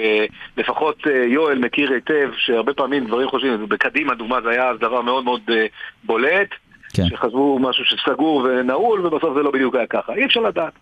[0.56, 5.00] ולפחות אה, יואל מכיר היטב שהרבה פעמים דברים חושבים, בקדימה דוגמה זה היה אז דבר
[5.02, 5.66] מאוד מאוד אה,
[6.04, 6.48] בולט,
[6.94, 7.02] כן.
[7.08, 10.72] שחשבו משהו שסגור ונעול ובסוף זה לא בדיוק היה ככה, אי אפשר לדעת,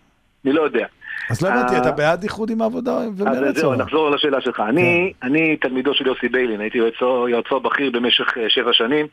[0.45, 0.85] אני לא יודע.
[1.29, 3.57] אז לא הבנתי, אה, אתה בעד איחוד עם העבודה אז ומרצ?
[3.57, 4.59] זהו, או- נחזור לשאלה שלך.
[4.59, 5.27] אני, כן.
[5.27, 9.07] אני תלמידו של יוסי ביילין, הייתי יועצו, בכיר במשך שבע שנים,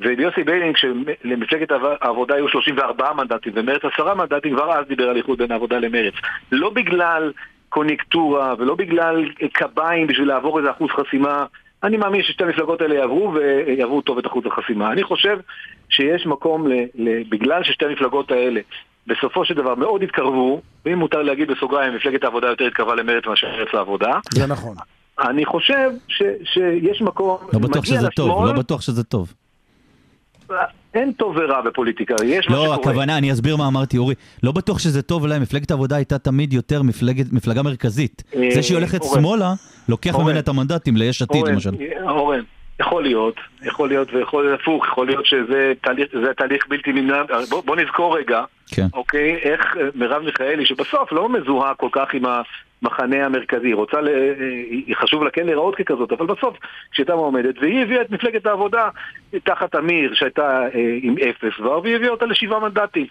[0.00, 5.16] ויוסי ביילין, כשלמפלגת העב- העבודה היו 34 מנדטים ומרץ 10 מנדטים, כבר אז דיבר על
[5.16, 6.14] איחוד בין העבודה למרץ.
[6.52, 7.32] לא בגלל
[7.68, 11.44] קוניונקטורה ולא בגלל קביים בשביל לעבור איזה אחוז חסימה.
[11.82, 14.92] אני מאמין ששתי המפלגות האלה יעברו ויעברו טוב את אחוז החסימה.
[14.92, 15.38] אני חושב
[15.90, 18.60] שיש מקום, ל, ל, בגלל ששתי המפלגות האלה
[19.06, 23.46] בסופו של דבר מאוד התקרבו, ואם מותר להגיד בסוגריים, מפלגת העבודה יותר התקרבה למרץ מאשר
[23.48, 24.76] מרץ לעבודה, זה נכון.
[25.20, 29.32] אני חושב ש, שיש מקום, לא בטוח שזה טוב, לא בטוח שזה טוב.
[30.94, 32.76] אין טוב ורע בפוליטיקה, יש מה לא, שקורה.
[32.76, 34.14] הכוונה, אני אסביר מה אמרתי, אורי.
[34.42, 38.22] לא בטוח שזה טוב להם, מפלגת העבודה הייתה תמיד יותר מפלגת- מפלגה מרכזית.
[38.36, 39.20] אה, זה שהיא הולכת אורן.
[39.20, 39.52] שמאלה,
[39.88, 40.24] לוקח אורן.
[40.24, 41.70] ממנה את המנדטים ליש עתיד, אורן, למשל.
[42.08, 42.40] אורן,
[42.80, 47.22] יכול להיות, יכול להיות ויכול להיות הפוך, יכול להיות שזה תהליך, תהליך בלתי נמנע.
[47.50, 48.40] בוא, בוא נזכור רגע,
[48.74, 48.86] כן.
[48.94, 52.22] אוקיי, איך אה, מרב מיכאלי, שבסוף לא מזוהה כל כך עם
[52.82, 54.08] המחנה המרכזי, רוצה, ל...
[54.08, 54.32] אה,
[54.70, 56.56] היא חשוב לה כן להיראות ככזאת, אבל בסוף,
[56.92, 58.88] כשהייתה מועמדת, והיא הביאה את מפלגת העבודה
[59.44, 63.06] תחת אמיר, שהייתה אה, עם אפס כבר, והיא הביאה אותה לשבעה מנדטים.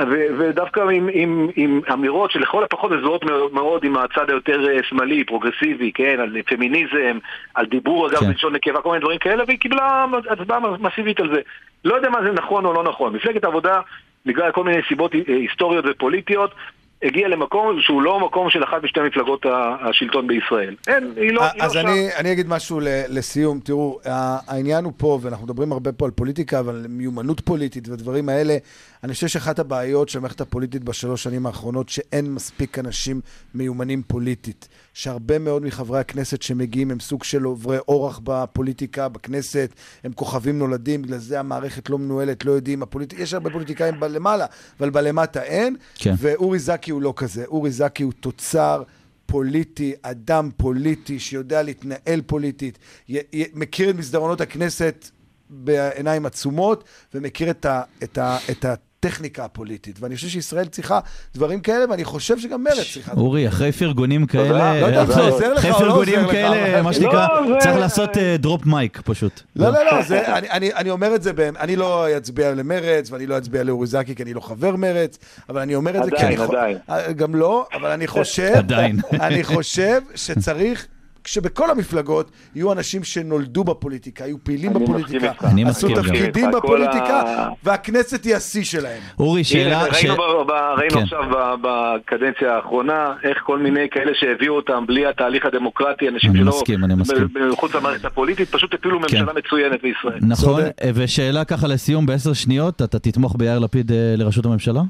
[0.00, 4.82] ו- ודווקא עם, עם, עם אמירות שלכל הפחות מזוהות מאוד, מאוד עם הצד היותר אה,
[4.82, 7.18] שמאלי, פרוגרסיבי, כן, על פמיניזם,
[7.54, 8.26] על דיבור אגב כן.
[8.26, 11.40] בלשון נקבה, כל מיני דברים כאלה, והיא קיבלה הצבעה מסיבית על זה.
[11.84, 13.12] לא יודע מה זה נכון או לא נכון.
[13.12, 13.80] מפלגת העבודה,
[14.26, 16.54] בגלל כל מיני סיבות אה, היסטוריות ופוליטיות,
[17.02, 19.46] הגיעה למקום שהוא לא מקום של אחת משתי מפלגות
[19.80, 20.74] השלטון בישראל.
[20.86, 21.86] אין, היא לא, היא לא אז שם.
[21.86, 23.60] אני, אני אגיד משהו לסיום.
[23.60, 28.56] תראו, העניין הוא פה, ואנחנו מדברים הרבה פה על פוליטיקה, אבל מיומנות פוליטית ודברים האלה.
[29.04, 33.20] אני חושב שאחת הבעיות של המערכת הפוליטית בשלוש שנים האחרונות, שאין מספיק אנשים
[33.54, 34.68] מיומנים פוליטית.
[34.94, 39.70] שהרבה מאוד מחברי הכנסת שמגיעים הם סוג של עוברי אורח בפוליטיקה, בכנסת,
[40.04, 43.12] הם כוכבים נולדים, בגלל זה המערכת לא מנוהלת, לא יודעים, הפוליט...
[43.12, 44.46] יש הרבה פוליטיקאים בלמעלה,
[44.80, 45.76] אבל בלמטה אין.
[45.94, 46.14] כן.
[46.18, 47.44] ואורי זקי הוא לא כזה.
[47.44, 48.82] אורי זקי הוא תוצר
[49.26, 55.10] פוליטי, אדם פוליטי שיודע להתנהל פוליטית, י- י- מכיר את מסדרונות הכנסת
[55.50, 58.64] בעיניים עצומות, ומכיר את, ה, את, ה, את
[59.04, 59.96] הטכניקה הפוליטית.
[60.00, 61.00] ואני חושב שישראל צריכה
[61.34, 63.12] דברים כאלה, ואני חושב שגם מרצ צריכה.
[63.16, 68.66] אורי, אחרי פרגונים כאלה, לא אחרי- לא פרגונים כאלה, מה שנקרא, לא, צריך לעשות דרופ
[68.66, 69.40] מייק פשוט.
[69.56, 73.26] לא, לא, לא, זה, אני, אני, אני אומר את זה, אני לא אצביע למרץ, ואני
[73.26, 76.16] לא אצביע לאורי זקי, כי אני לא חבר מרץ, אבל אני אומר את זה כי
[76.16, 76.46] עדיין, אני...
[76.46, 76.78] חו- עדיין.
[76.90, 78.52] אה, גם לא, אבל אני חושב...
[78.56, 78.98] עדיין.
[79.12, 80.86] אני חושב שצריך...
[81.24, 85.32] כשבכל המפלגות יהיו אנשים שנולדו בפוליטיקה, יהיו פעילים בפוליטיקה,
[85.66, 85.88] עשו.
[85.94, 87.22] תפקידים בפוליטיקה,
[87.64, 89.00] והכנסת היא השיא שלהם.
[89.18, 89.84] אורי, שאלה...
[89.84, 91.02] ראינו, ב, ב, ראינו כן.
[91.02, 96.38] עכשיו ב, בקדנציה האחרונה איך כל מיני כאלה שהביאו אותם בלי התהליך הדמוקרטי, אנשים אני
[96.38, 96.48] שלא...
[96.48, 97.28] מסכים, אני מסכים.
[97.34, 100.18] ב- מחוץ למערכת הפוליטית, פשוט הפילו ממשלה מצוינת בישראל.
[100.22, 100.62] נכון.
[100.94, 104.80] ושאלה ככה לסיום בעשר שניות, אתה תתמוך ביאיר לפיד אה, לראשות הממשלה?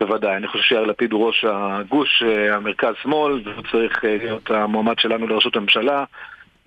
[0.00, 4.94] בוודאי, אני חושב שיאיר לפיד הוא ראש הגוש, אה, המרכז-שמאל, והוא צריך אה, להיות המועמד
[4.98, 6.04] שלנו לראשות הממשלה,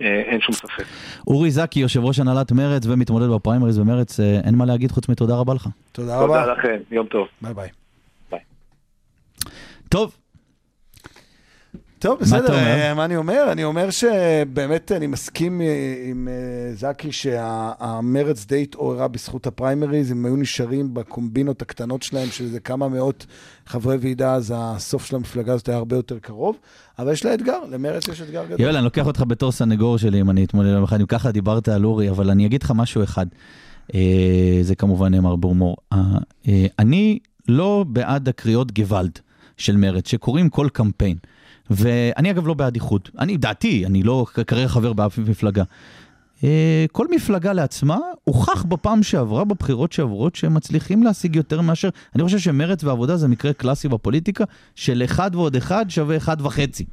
[0.01, 0.83] אה, אין שום ספק.
[1.27, 5.53] אורי זקי, יושב ראש הנהלת מרצ ומתמודד בפריימריז במרצ, אין מה להגיד חוץ מתודה רבה
[5.53, 5.67] לך.
[5.91, 6.53] תודה תודה רבה.
[6.53, 7.27] לכם, יום טוב.
[7.41, 7.69] ביי ביי.
[9.89, 10.15] טוב,
[12.01, 12.57] טוב, בסדר, אומר?
[12.57, 13.51] אה, מה אני אומר?
[13.51, 20.25] אני אומר שבאמת אני מסכים אה, עם אה, זקי שהמרץ די התעוררה בזכות הפריימריז, הם
[20.25, 23.25] היו נשארים בקומבינות הקטנות שלהם, של איזה כמה מאות
[23.65, 26.57] חברי ועידה, אז הסוף של המפלגה הזאת היה הרבה יותר קרוב,
[26.99, 28.61] אבל יש לה אתגר, למרץ יש אתגר גדול.
[28.61, 31.67] יואל, אני לוקח אותך בתור סנגור שלי אם אני אתמודד יום אחד, אם ככה דיברת
[31.67, 33.25] על אורי, אבל אני אגיד לך משהו אחד.
[34.61, 35.77] זה כמובן נאמר בהומור.
[36.79, 39.19] אני לא בעד הקריאות גוואלד
[39.57, 41.17] של מרצ, שקוראים כל קמפיין.
[41.71, 43.09] ואני אגב לא בעד איחוד.
[43.19, 45.63] אני, דעתי, אני לא כרגע חבר באף מפלגה.
[46.43, 51.89] אה, כל מפלגה לעצמה, הוכח בפעם שעברה, בבחירות שעברות, שהם מצליחים להשיג יותר מאשר...
[52.15, 54.43] אני חושב שמרצ ועבודה זה מקרה קלאסי בפוליטיקה,
[54.75, 56.85] של אחד ועוד אחד שווה אחד וחצי.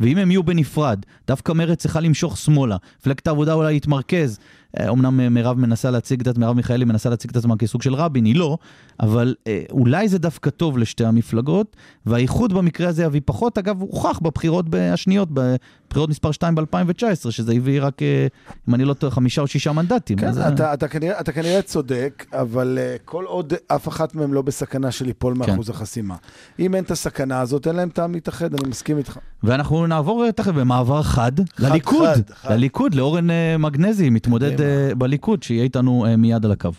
[0.00, 2.76] ואם הם יהיו בנפרד, דווקא מרצ צריכה למשוך שמאלה.
[3.00, 4.38] מפלגת העבודה אולי יתמרכז.
[4.80, 7.94] אה, אמנם אה, מרב מנסה להציג את מרב מיכאלי מנסה להציג את עצמה כסוג של
[7.94, 8.58] רבין, היא לא,
[9.00, 13.58] אבל אה, אולי זה דווקא טוב לשתי המפלגות, והאיחוד במקרה הזה יביא פחות.
[13.58, 18.26] אגב, הוכח בבחירות השניות, בבחירות מספר 2 ב-2019, שזה הביא רק, אה,
[18.68, 20.18] אם אני לא טועה, חמישה או שישה מנדטים.
[20.18, 24.42] כן, אז, אתה, אתה, כנראה, אתה כנראה צודק, אבל כל עוד אף אחת מהן לא
[24.42, 26.16] בסכנה של ליפול מאחוז החסימה.
[26.58, 29.18] אם אין את הסכנה הזאת, אין להם טעם להתאחד, אני מסכים איתך.
[29.42, 32.52] ואנחנו נעבור אה, תכף במעבר חד, חד, לליכוד, חד, חד.
[32.52, 34.61] לליכוד, לאורן אה, מגנזי, מתמודד אה,
[34.98, 36.70] בליכוד, שיהיה איתנו אה, מיד על הקו.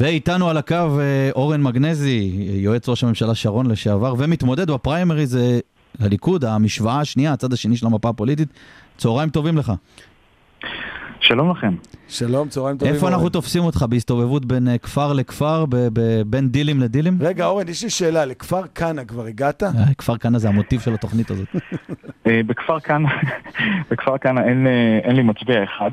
[0.00, 5.58] ואיתנו על הקו אה, אורן מגנזי, יועץ ראש הממשלה שרון לשעבר, ומתמודד בפריימריז אה,
[6.00, 8.48] לליכוד, המשוואה השנייה, הצד השני של המפה הפוליטית.
[8.96, 9.72] צהריים טובים לך.
[11.20, 11.74] שלום לכם.
[12.08, 12.94] שלום, צהריים טובים.
[12.94, 13.32] איפה אנחנו אורן.
[13.32, 13.84] תופסים אותך?
[13.88, 17.18] בהסתובבות בין אה, כפר לכפר, ב- ב- בין דילים לדילים?
[17.20, 19.62] רגע, אורן, יש לי שאלה, לכפר כנא כבר הגעת?
[19.62, 21.48] אה, כפר כנא זה המוטיב של התוכנית הזאת.
[22.26, 23.08] אה, בכפר כנא,
[24.40, 25.90] אה, אין לי מצביע אחד.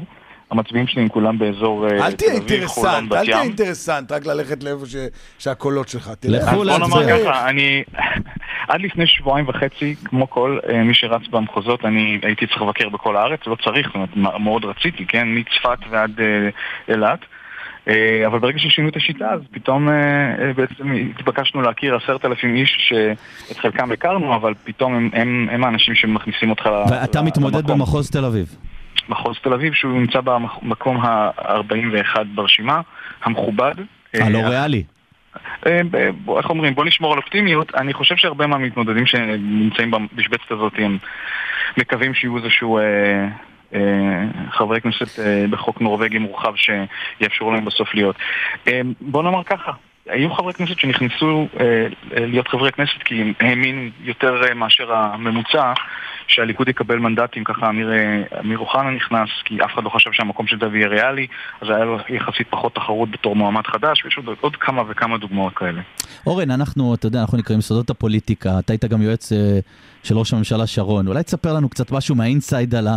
[0.55, 3.41] המצביעים שלי הם כולם באזור אה, אל תהיה תל אביב, חולון, אינטרסנט, בת אל תהיה.
[3.41, 4.95] אינטרסנט, רק ללכת לאיפה ש-
[5.39, 6.11] שהקולות שלך.
[6.19, 6.43] תלך.
[6.43, 7.23] לכו אז בוא נאמר.
[7.23, 7.83] ככה, אני
[8.69, 13.17] עד לפני שבועיים וחצי, כמו כל אה, מי שרץ במחוזות, אני הייתי צריך לבקר בכל
[13.17, 16.49] הארץ, לא צריך, זאת אומרת, מאוד רציתי, כן, מצפת ועד אה,
[16.93, 17.19] אילת.
[18.27, 19.89] אבל ברגע ששינו את השיטה, אז פתאום
[20.55, 25.95] בעצם התבקשנו להכיר עשרת אלפים איש שאת חלקם הכרנו, אבל פתאום הם, הם, הם האנשים
[25.95, 27.71] שמכניסים אותך ואתה מתמודד.
[27.71, 28.55] במחוז תל אביב.
[29.09, 32.81] מחוז תל אביב, שהוא נמצא במקום ה-41 ברשימה,
[33.23, 33.73] המכובד.
[34.13, 34.83] הלא אה, ריאלי.
[35.67, 37.75] אה, ב- בוא- איך אומרים, בוא נשמור על אופטימיות.
[37.75, 40.97] אני חושב שהרבה מהמתמודדים שנמצאים במשבצת הזאת הם
[41.77, 42.77] מקווים שיהיו איזשהו...
[42.77, 42.83] אה,
[43.73, 43.79] אה,
[44.51, 48.15] חברי כנסת אה, בחוק נורבגי מורחב שיאפשרו להם בסוף להיות.
[48.67, 49.71] אה, בוא נאמר ככה,
[50.09, 55.73] היו חברי כנסת שנכנסו אה, להיות חברי כנסת כי הם האמינו יותר אה, מאשר הממוצע
[56.27, 60.47] שהליכוד יקבל מנדטים, ככה אמיר, אה, אמיר אוחנה נכנס, כי אף אחד לא חשב שהמקום
[60.47, 61.27] של דוד יהיה ריאלי,
[61.61, 65.53] אז היה לו יחסית פחות תחרות בתור מועמד חדש, ויש עוד, עוד כמה וכמה דוגמאות
[65.53, 65.81] כאלה.
[66.27, 69.59] אורן, אנחנו, אתה יודע, אנחנו נקראים סודות הפוליטיקה, אתה היית גם יועץ אה,
[70.05, 71.07] של ראש הממשלה שרון.
[71.07, 72.87] אולי תספר לנו קצת משהו מהאינסייד על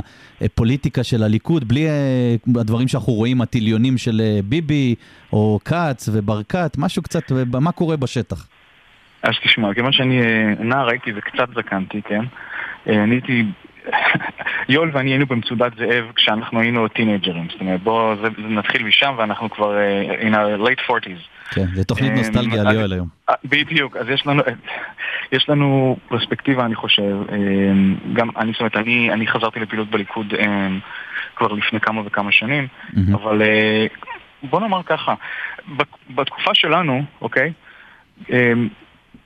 [0.40, 4.94] הפוליטיקה של הליכוד, בלי אה, הדברים שאנחנו רואים, הטיליונים של אה, ביבי,
[5.32, 8.48] או כץ וברקת, משהו קצת, אה, מה קורה בשטח.
[9.22, 10.20] אז תשמע, כיוון שאני
[10.60, 12.24] נער הייתי וקצת זקנתי, כן?
[12.86, 13.44] אני הייתי...
[14.68, 17.46] יואל ואני היינו במצודת זאב כשאנחנו היינו טינג'רים.
[17.50, 21.54] זאת אומרת, בואו נתחיל משם ואנחנו כבר אה, in our late 40's.
[21.54, 23.08] כן, זה תוכנית אה, נוסטלגיה על יואל היום.
[23.30, 24.42] אה, בדיוק, אז יש לנו,
[25.32, 27.16] יש לנו פרספקטיבה, אני חושב.
[28.12, 30.34] גם, אני, זאת אומרת, אני, אני חזרתי לפעילות בליכוד
[31.36, 33.14] כבר לפני כמה וכמה שנים, מהמם.
[33.14, 33.42] אבל
[34.42, 35.14] בוא נאמר ככה,
[35.76, 37.52] בת- בתקופה שלנו, אוקיי,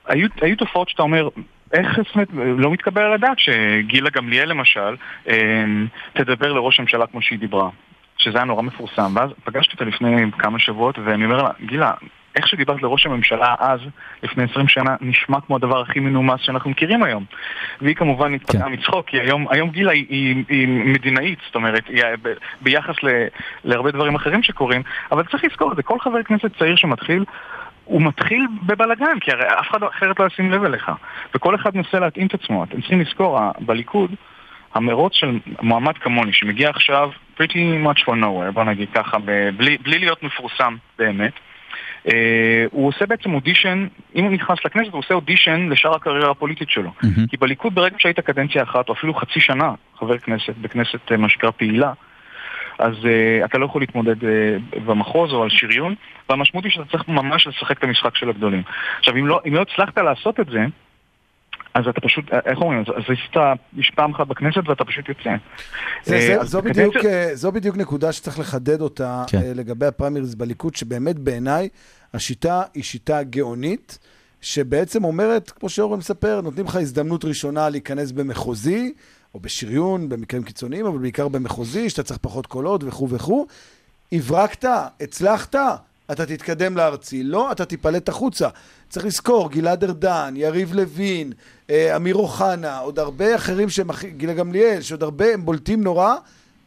[0.06, 1.28] היו, היו תופעות שאתה אומר,
[1.72, 4.96] איך זאת אומרת, לא מתקבל על הדעת שגילה גמליאל למשל
[5.28, 5.64] אה,
[6.12, 7.68] תדבר לראש הממשלה כמו שהיא דיברה.
[8.18, 11.90] שזה היה נורא מפורסם, ואז פגשתי אותה לפני כמה שבועות, ואני אומר לה, גילה,
[12.36, 13.80] איך שדיברת לראש הממשלה אז,
[14.22, 17.24] לפני 20 שנה, נשמע כמו הדבר הכי מנומס שאנחנו מכירים היום.
[17.80, 18.72] והיא כמובן התפתחה כן.
[18.72, 22.28] מצחוק, כי היום, היום גילה היא, היא, היא מדינאית, זאת אומרת, היא, ב,
[22.60, 23.08] ביחס ל,
[23.64, 24.82] להרבה דברים אחרים שקורים,
[25.12, 27.24] אבל צריך לזכור את זה, כל חבר כנסת צעיר שמתחיל,
[27.84, 30.90] הוא מתחיל בבלגן, כי הרי אף אחד אחרת לא ישים לב אליך.
[31.34, 32.64] וכל אחד מנסה להתאים את עצמו.
[32.64, 34.10] אתם צריכים לזכור, בליכוד,
[34.74, 39.18] המרוץ של מועמד כמוני, שמגיע עכשיו pretty much for nowhere, בוא נגיד ככה,
[39.56, 41.32] בלי, בלי להיות מפורסם באמת,
[42.08, 46.70] אה, הוא עושה בעצם אודישן, אם הוא נכנס לכנסת, הוא עושה אודישן לשאר הקריירה הפוליטית
[46.70, 46.90] שלו.
[47.02, 47.26] מהמם.
[47.26, 51.28] כי בליכוד ברגע שהיית קדנציה אחת, או אפילו חצי שנה חבר כנסת, בכנסת אה, מה
[51.28, 51.92] שנקרא פעילה,
[52.82, 54.26] אז uh, אתה לא יכול להתמודד uh,
[54.86, 55.94] במחוז או על שריון,
[56.28, 58.62] והמשמעות היא שאתה צריך ממש לשחק את המשחק של הגדולים.
[58.98, 60.64] עכשיו, אם לא, אם לא הצלחת לעשות את זה,
[61.74, 65.30] אז אתה פשוט, אה, איך אומרים, אז עשית פעם אחת בכנסת ואתה פשוט יוצא.
[66.04, 66.96] זה, אה, זה, זו, בדיוק,
[67.32, 69.40] זו בדיוק נקודה שצריך לחדד אותה כן.
[69.40, 69.52] כן.
[69.56, 71.68] לגבי הפריימריז בליכוד, שבאמת בעיניי
[72.14, 73.98] השיטה היא שיטה גאונית,
[74.40, 78.92] שבעצם אומרת, כמו שאורן מספר, נותנים לך הזדמנות ראשונה להיכנס במחוזי,
[79.34, 83.46] או בשריון, במקרים קיצוניים, אבל בעיקר במחוזי, שאתה צריך פחות קולות וכו' וכו'.
[84.12, 84.68] הברקת,
[85.00, 85.54] הצלחת,
[86.12, 87.22] אתה תתקדם לארצי.
[87.22, 88.48] לא, אתה תיפלט החוצה.
[88.88, 91.32] צריך לזכור, גלעד ארדן, יריב לוין,
[91.70, 96.14] אה, אמיר אוחנה, עוד הרבה אחרים שהם, הכי- גילה גמליאל, שעוד הרבה הם בולטים נורא,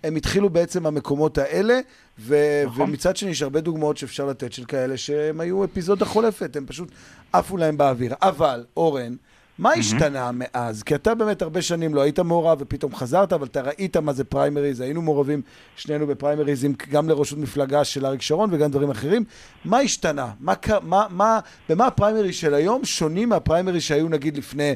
[0.04, 1.80] הם התחילו בעצם במקומות האלה,
[2.20, 2.82] ו- נכון.
[2.90, 6.90] ומצד שני יש הרבה דוגמאות שאפשר לתת של כאלה שהם היו אפיזודה חולפת, הם פשוט
[7.34, 8.14] עפו להם באוויר.
[8.22, 9.16] אבל, אורן,
[9.60, 10.84] מה השתנה מאז?
[10.84, 14.24] כי אתה באמת הרבה שנים לא היית מעורב ופתאום חזרת, אבל אתה ראית מה זה
[14.24, 15.42] פריימריז, היינו מעורבים
[15.76, 19.24] שנינו בפריימריזים גם לראשות מפלגה של אריק שרון וגם דברים אחרים.
[19.66, 20.28] מה השתנה?
[20.40, 21.40] מה, מה, מה,
[21.70, 24.74] במה הפריימריז של היום שונים מהפריימריז שהיו נגיד לפני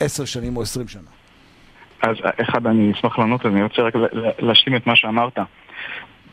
[0.00, 1.10] עשר שנים או עשרים שנה?
[2.02, 3.94] אז אחד, אני אשמח לענות, אני רוצה רק
[4.38, 5.38] להשלים את מה שאמרת.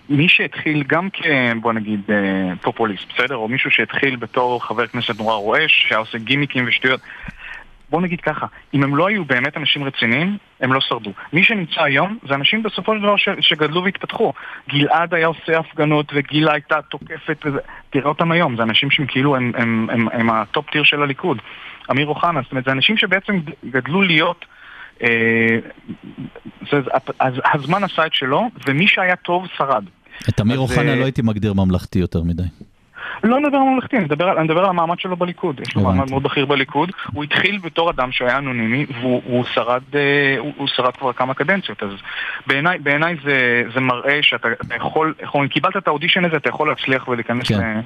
[0.09, 1.21] מי שהתחיל גם כ...
[1.61, 3.35] בוא נגיד אה, פופוליסט, בסדר?
[3.35, 7.01] או מישהו שהתחיל בתור חבר כנסת נורא רועש, שהיה עושה גימיקים ושטויות.
[7.89, 11.11] בוא נגיד ככה, אם הם לא היו באמת אנשים רציניים, הם לא שרדו.
[11.33, 14.33] מי שנמצא היום זה אנשים בסופו של דבר ש- שגדלו והתפתחו.
[14.69, 17.59] גלעד היה עושה הפגנות וגילה הייתה תוקפת וזה...
[17.89, 21.01] תראה אותם היום, זה אנשים שהם כאילו הם, הם, הם, הם ה top tier של
[21.01, 21.37] הליכוד.
[21.91, 24.45] אמיר אוחנה, זאת אומרת, זה אנשים שבעצם גדלו להיות...
[25.03, 25.59] אה,
[26.71, 26.77] זה,
[27.19, 29.83] אז הזמן עשה את שלו, ומי שהיה טוב שרד.
[30.29, 32.43] את אמיר אוחנה אה, לא הייתי מגדיר ממלכתי יותר מדי.
[33.23, 35.59] לא מדבר על ממלכתי, אני מדבר, על- אני מדבר על המעמד שלו בליכוד.
[35.59, 35.81] יש לו.
[35.81, 36.91] מעמד מאוד בכיר בליכוד.
[37.13, 41.83] הוא התחיל בתור אדם שהיה אנונימי, והוא הוא שרד, אה, הוא, שרד כבר כמה קדנציות.
[41.83, 41.89] אז
[42.47, 46.69] בעיניי בעיני זה, זה מראה שאתה אתה יכול, אומרים, קיבלת את האודישן הזה, אתה יכול
[46.69, 47.59] להצליח ולהיכנס כן.
[47.59, 47.81] ל-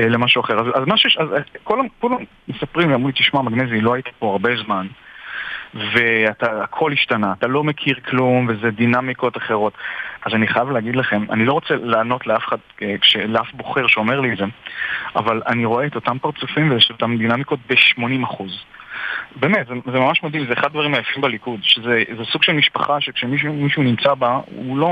[0.00, 0.60] אה, למשהו אחר.
[0.60, 2.16] אז, אז מה שיש, אז, אה, כל, כולם
[2.48, 4.86] מספרים לי, אמרו לי, תשמע, מגנזי, לא היית פה הרבה זמן.
[5.74, 9.72] והכל השתנה, אתה לא מכיר כלום וזה דינמיקות אחרות.
[10.26, 12.94] אז אני חייב להגיד לכם, אני לא רוצה לענות לאף אחד, אה,
[13.26, 14.44] לאף בוחר שאומר לי את זה,
[15.16, 18.42] אבל אני רואה את אותם פרצופים ואת אותם דינמיקות ב-80%.
[19.36, 23.00] באמת, זה, זה ממש מדהים, זה אחד הדברים היפים בליכוד, שזה זה סוג של משפחה
[23.00, 24.86] שכשמישהו מישהו נמצא בה, הוא לא,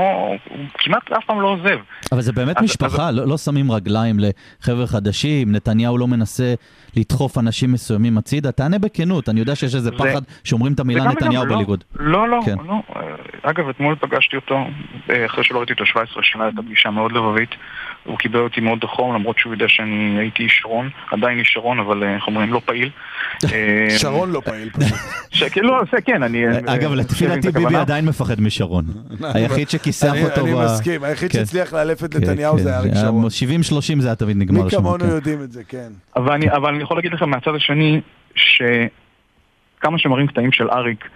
[0.49, 1.79] הוא כמעט אף פעם לא עוזב.
[2.11, 6.53] אבל זה באמת אז- משפחה, לא, לא שמים רגליים לחבר'ה חדשים, נתניהו לא מנסה
[6.97, 11.03] לדחוף אנשים מסוימים הצידה, תענה בכנות, אני יודע שיש איזה זה- פחד שאומרים את המילה
[11.03, 11.83] נתניהו לא, בליכוד.
[11.95, 12.55] לא, לא, כן.
[12.67, 12.81] לא.
[13.43, 14.57] אגב, אתמול פגשתי אותו,
[15.09, 17.49] אה, אחרי שלא ראיתי אותו 17 שנה, הייתה פגישה מאוד לבבית.
[18.07, 21.79] הוא קיבל אותי מאוד בחום, למרות שהוא יודע שאני הייתי איש שרון, עדיין איש שרון,
[21.79, 22.89] אבל אה, איך אומרים, לא פעיל.
[23.53, 24.97] אה, שרון לא פעיל פשוט.
[25.37, 26.47] ש- לא, זה כן, אני...
[26.47, 27.51] אה, אגב, לפי דעתי.
[27.51, 28.85] ביבי עדיין מפחד משרון.
[29.33, 30.53] היחיד שכיסח אותו אני.
[30.65, 31.37] מסכים, היחיד כן.
[31.37, 33.25] שהצליח לאלף את כן, נתניהו כן, זה אריק שרון.
[33.25, 33.29] 70-30
[33.99, 34.77] זה היה תמיד נגמר מי שם.
[34.77, 35.09] כמונו כן.
[35.09, 35.89] יודעים את זה, כן.
[36.15, 38.01] אבל אני, יכול להגיד לכם מהצד השני,
[38.35, 41.09] שכמה שמראים קטעים של אריק,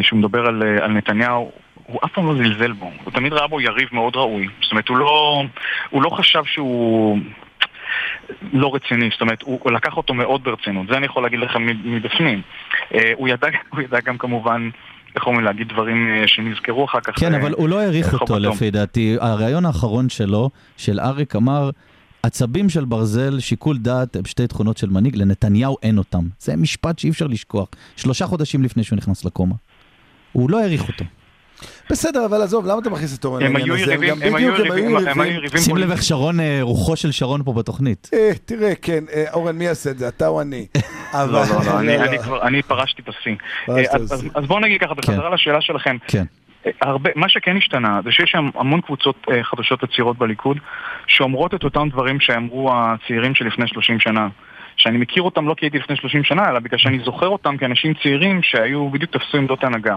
[0.00, 1.52] שהוא מדבר על, על נתניהו,
[1.86, 2.90] הוא אף פעם לא זלזל בו.
[3.04, 4.48] הוא תמיד ראה בו יריב מאוד ראוי.
[4.62, 5.42] זאת אומרת, הוא לא,
[5.90, 7.18] הוא לא חשב שהוא...
[8.52, 11.66] לא רציני, זאת אומרת, הוא, הוא לקח אותו מאוד ברצינות, זה אני יכול להגיד לכם
[11.84, 12.42] מבפנים.
[12.94, 14.70] אה, הוא, ידע, הוא ידע גם כמובן,
[15.16, 17.20] איך אומרים, להגיד דברים אה, שנזכרו אחר כך.
[17.20, 18.38] כן, אה, אבל הוא לא העריך אותו.
[18.38, 19.16] לפי דעתי.
[19.20, 21.70] הריאיון האחרון שלו, של אריק, אמר,
[22.22, 26.24] עצבים של ברזל, שיקול דעת, הם שתי תכונות של מנהיג, לנתניהו אין אותם.
[26.38, 27.68] זה משפט שאי אפשר לשכוח.
[27.96, 29.54] שלושה חודשים לפני שהוא נכנס לקומה.
[30.32, 31.04] הוא לא העריך אותו.
[31.90, 33.94] בסדר, אבל עזוב, למה אתה מכניס את אורן הם לעניין היו הזה?
[33.94, 35.90] הם היו יריבים, הם היו יריבים שים לב.
[35.90, 38.10] איך שרון, אה, רוחו של שרון פה בתוכנית.
[38.14, 40.66] אה, תראה, כן, אה, אורן, מי יעשה את זה, אתה או אני?
[41.14, 41.32] לא, לא,
[41.66, 42.22] לא, אני- לא, אני לא.
[42.22, 43.34] כבר, אני פרשתי בשיא.
[43.68, 44.30] אה, אז- בשיא.
[44.34, 45.96] אז- בואו נגיד ככה, בחזרה לשאלה שלכם.
[46.08, 46.24] כן.
[46.66, 50.58] אה, הרבה, מה שכן השתנה זה שיש שם המון קבוצות אה, חדשות וצעירות בליכוד
[51.06, 54.28] שאומרות את אותם דברים שאמרו הצעירים שלפני 30 שנה.
[54.76, 57.94] שאני מכיר אותם לא כי הייתי לפני 30 שנה, אלא בגלל שאני זוכר אותם כאנשים
[58.02, 59.96] צעירים שהיו בדיוק תפסו עמדות הנהגה.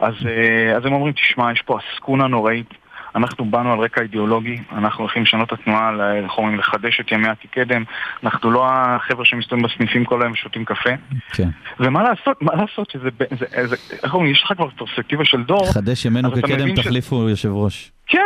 [0.00, 2.74] אז, אה, אז הם אומרים, תשמע, יש פה עסקונה נוראית,
[3.14, 5.90] אנחנו באנו על רקע אידיאולוגי, אנחנו הולכים לשנות את התנועה,
[6.24, 7.84] איך אומרים, לחדש את ימי התקדם,
[8.24, 10.90] אנחנו לא החבר'ה שמסתובבים בסניפים כל היום ושותים קפה.
[11.32, 11.48] כן.
[11.80, 15.72] ומה לעשות, מה לעשות שזה, זה, זה, איך אומרים, יש לך כבר פרספקטיבה של דור.
[15.72, 17.92] חדש ימינו כקדם, מבין ש- תחליפו יושב ראש.
[18.06, 18.18] כן,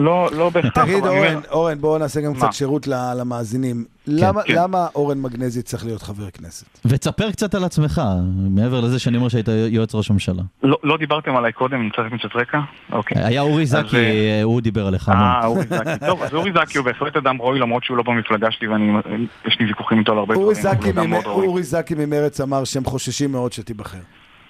[0.00, 0.84] לא, לא בהכרח.
[0.84, 2.38] תגיד, אבל אני אורן, אומר- אורן, בואו נעשה גם מה?
[2.38, 3.84] קצת שירות למאזינים.
[4.06, 4.54] למה- כן.
[4.56, 6.66] למה אורן מגנזי צריך להיות חבר כנסת?
[6.84, 8.02] ותספר קצת על עצמך,
[8.50, 10.42] מעבר לזה שאני אומר שהיית יועץ ראש הממשלה.
[10.62, 12.58] לא, לא דיברתם עליי קודם, נמצאתם קצת רקע?
[12.92, 13.24] אוקיי.
[13.24, 15.08] היה אורי זקי, אה, הוא דיבר עליך.
[15.08, 16.06] אה, אורי זקי.
[16.06, 19.66] טוב, אז אורי זקי הוא בהחלט אדם ראוי, למרות שהוא לא במפלגה שלי ויש לי
[19.66, 21.14] ויכוחים איתו על הרבה אורי דברים.
[21.24, 23.98] אורי זקי ממרץ אמר שהם חוששים מאוד שתיבחר.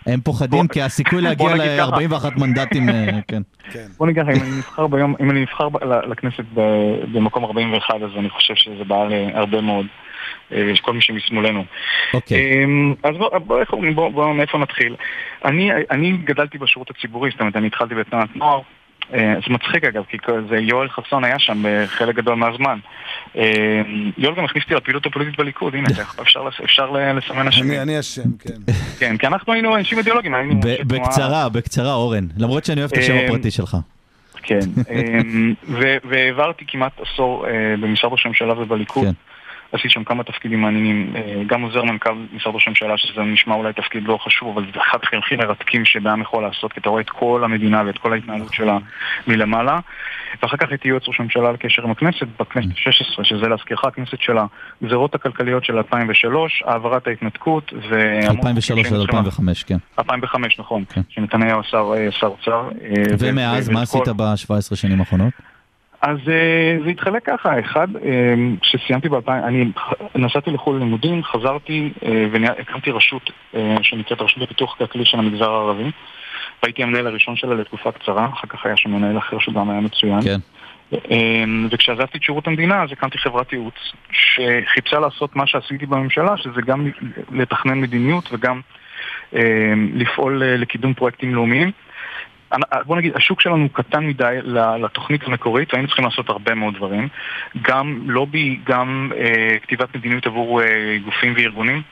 [0.07, 1.91] הם פוחדים כי הסיכוי להגיע בוא נגיד ככה.
[2.01, 3.43] ל-41 מנדטים, אה, כן.
[3.71, 3.87] כן.
[3.99, 5.69] בוא נגיד ככה, אם אני נבחר ביום, אם אני נבחר
[6.07, 9.87] לכנסת ב- במקום 41, אז אני חושב שזה בעל אה, הרבה מאוד.
[10.53, 11.65] אה, יש כל מי שמשמאלנו.
[12.15, 12.65] אוקיי.
[12.65, 14.97] אמ, אז בוא, בוא, איך אומרים, בוא, בוא, מאיפה נתחיל?
[15.45, 18.61] אני, אני גדלתי בשירות הציבורי, זאת אומרת, אני התחלתי בתנועת נוער.
[19.15, 20.17] אה, זה מצחיק אגב, כי
[20.51, 22.79] זה יואל חסון היה שם בחלק גדול מהזמן.
[23.35, 23.43] אמ,
[24.19, 25.89] יואל גם הכניס אותי לפעילות הפוליטית בליכוד, הנה,
[26.23, 27.81] אפשר, לסמן אני אשמים.
[27.81, 28.73] אני אשם, כן.
[28.99, 30.61] כן, כי אנחנו היינו אנשים אידיאולוגיים, היינו...
[30.87, 32.27] בקצרה, בקצרה, אורן.
[32.39, 33.77] למרות שאני אוהב את השם אה, הפרטי שלך.
[34.43, 34.59] כן,
[35.69, 39.07] ו- והעברתי כמעט עשור אה, במשרד ראש הממשלה ובליכוד.
[39.73, 43.73] עשיתי שם כמה תפקידים מעניינים, אה, גם עוזר מנכ"ל משרד ראש הממשלה, שזה נשמע אולי
[43.73, 47.11] תפקיד לא חשוב, אבל זה אחד הכי מרתקים שבעם יכול לעשות, כי אתה רואה את
[47.11, 48.79] כל המדינה ואת כל ההתנהלות שלה
[49.27, 49.79] מלמעלה.
[50.43, 54.37] ואחר כך הייתי יועץ ראש הממשלה לקשר עם הכנסת בכנסת ה-16, שזה להזכירך הכנסת של
[54.83, 58.21] הגזרות הכלכליות של 2003, העברת ההתנתקות ו...
[58.31, 59.77] 2003 עד 2005, כן.
[59.99, 61.01] 2005, נכון, כן.
[61.09, 62.69] שנתניהו שר אה, אוצר.
[62.83, 65.56] אה, ומאז, מה עשית ב-17 שנים האחרונות?
[66.01, 69.65] אז אה, זה התחלק ככה, אחד, אה, כשסיימתי ב-2000, אני
[70.15, 75.91] נסעתי לחו"ל ללימודים, חזרתי אה, והקמתי רשות אה, שנקראת רשות לפיתוח כלכלי של המגזר הערבי.
[76.63, 80.21] והייתי המנהל הראשון שלה לתקופה קצרה, אחר כך היה שם מנהל אחר שגם היה מצוין.
[80.23, 80.39] כן.
[81.71, 83.75] וכשעזבתי את שירות המדינה אז הקמתי חברת ייעוץ
[84.13, 86.91] שחיפשה לעשות מה שעשיתי בממשלה, שזה גם
[87.33, 88.61] לתכנן מדיניות וגם
[89.95, 91.71] לפעול אה, לקידום פרויקטים לאומיים.
[92.87, 94.39] בוא נגיד, השוק שלנו קטן מדי
[94.83, 97.09] לתוכנית המקורית, והיינו צריכים לעשות הרבה מאוד דברים.
[97.63, 100.67] גם לובי, גם אה, כתיבת מדיניות עבור אה,
[101.05, 101.83] גופים וארגונים.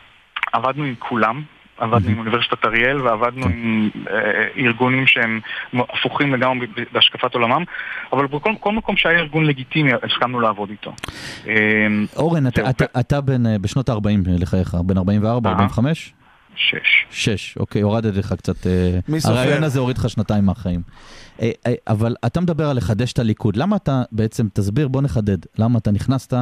[0.52, 1.42] עבדנו עם כולם,
[1.78, 4.14] עבדנו עם אוניברסיטת אריאל ועבדנו עם אה,
[4.58, 5.40] ארגונים שהם
[5.72, 7.64] הפוכים לגמרי בהשקפת עולמם,
[8.12, 10.92] אבל בכל כל מקום שהיה ארגון לגיטימי הסכמנו לעבוד איתו.
[11.48, 11.54] אה,
[12.16, 12.70] אורן, אתה- זהו.
[12.70, 13.98] אתה- אתה בן, אה, בשנות ה-40
[14.40, 15.54] לחייך, בן 44, אה.
[15.54, 16.12] 45?
[16.56, 17.06] שש.
[17.10, 18.66] שש, אוקיי, הורדתי לך קצת...
[18.66, 19.34] אה, מי סופר?
[19.34, 20.82] הרעיון הזה הוריד לך שנתיים מהחיים.
[21.42, 23.56] אה, אה, אבל אתה מדבר על לחדש את הליכוד.
[23.56, 25.38] למה אתה בעצם, תסביר, בוא נחדד.
[25.58, 26.34] למה אתה נכנסת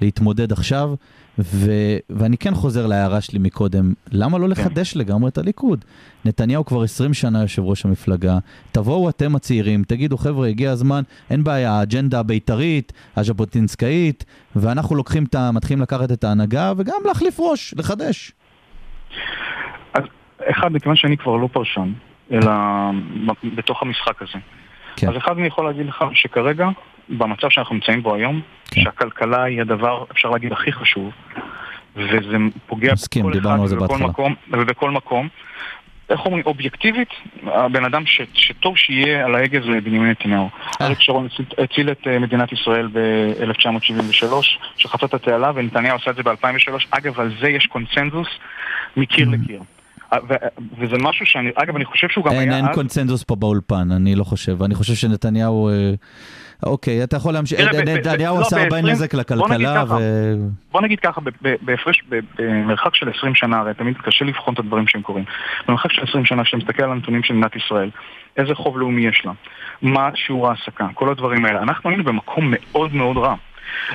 [0.00, 0.94] להתמודד עכשיו,
[1.38, 1.72] ו,
[2.10, 5.84] ואני כן חוזר להערה שלי מקודם, למה לא לחדש לגמרי את הליכוד?
[6.24, 8.38] נתניהו כבר 20 שנה יושב ראש המפלגה,
[8.72, 14.24] תבואו אתם הצעירים, תגידו חבר'ה, הגיע הזמן, אין בעיה, האג'נדה הבית"רית, הז'בוטינסקאית,
[14.56, 15.50] ואנחנו לוקחים את ה...
[15.52, 18.32] מתחילים לקחת את ההנהגה, וגם להחליף ראש, לחדש.
[19.94, 20.02] אז
[20.50, 21.92] אחד, מכיוון שאני כבר לא פרשן,
[22.32, 22.52] אלא
[23.44, 24.38] בתוך המשחק הזה.
[24.96, 25.08] כן.
[25.08, 26.68] אז אחד אני יכול להגיד לך שכרגע,
[27.08, 28.40] במצב שאנחנו נמצאים בו היום,
[28.70, 28.80] כן.
[28.80, 31.10] שהכלכלה היא הדבר, אפשר להגיד, הכי חשוב,
[31.96, 32.36] וזה
[32.66, 33.98] פוגע מסכים, בכל אחד ובכל.
[33.98, 35.28] מקום, ובכל מקום.
[36.10, 37.08] איך אומרים, אובייקטיבית,
[37.42, 40.48] הבן אדם ש, שטוב שיהיה על ההגה זה בנימין נתניהו.
[40.80, 40.86] אה.
[40.86, 44.32] אריק שרון הציל, את אה, מדינת ישראל ב-1973,
[44.76, 46.72] שחצה את התעלה, ונתניהו עשה את זה ב-2003.
[46.90, 48.28] אגב, על זה יש קונצנזוס
[48.96, 49.32] מקיר Mm.
[49.32, 49.60] לקיר.
[50.12, 50.18] אה,
[50.78, 52.74] וזה משהו שאני, אגב, אני חושב שהוא גם אין, היה אין אז...
[52.74, 54.62] קונצנזוס פה באולפן, אני לא חושב.
[54.62, 55.70] אני חושב שנתניהו...
[56.62, 57.60] אוקיי, אתה יכול להמשיך.
[57.60, 59.84] נתניהו לא, עשה הרבה נזק לכלכלה.
[59.88, 59.94] ו...
[60.72, 61.20] בוא נגיד ככה,
[61.62, 62.02] בהפרש,
[62.38, 65.24] במרחק של 20 שנה, הרי תמיד קשה לבחון את הדברים שהם קורים.
[65.68, 67.90] במרחק של 20 שנה, כשאתה מסתכל על הנתונים של מדינת ישראל,
[68.36, 69.32] איזה חוב לאומי יש לה,
[69.82, 71.62] מה שיעור ההעסקה, כל הדברים האלה.
[71.62, 73.34] אנחנו היינו במקום מאוד מאוד רע.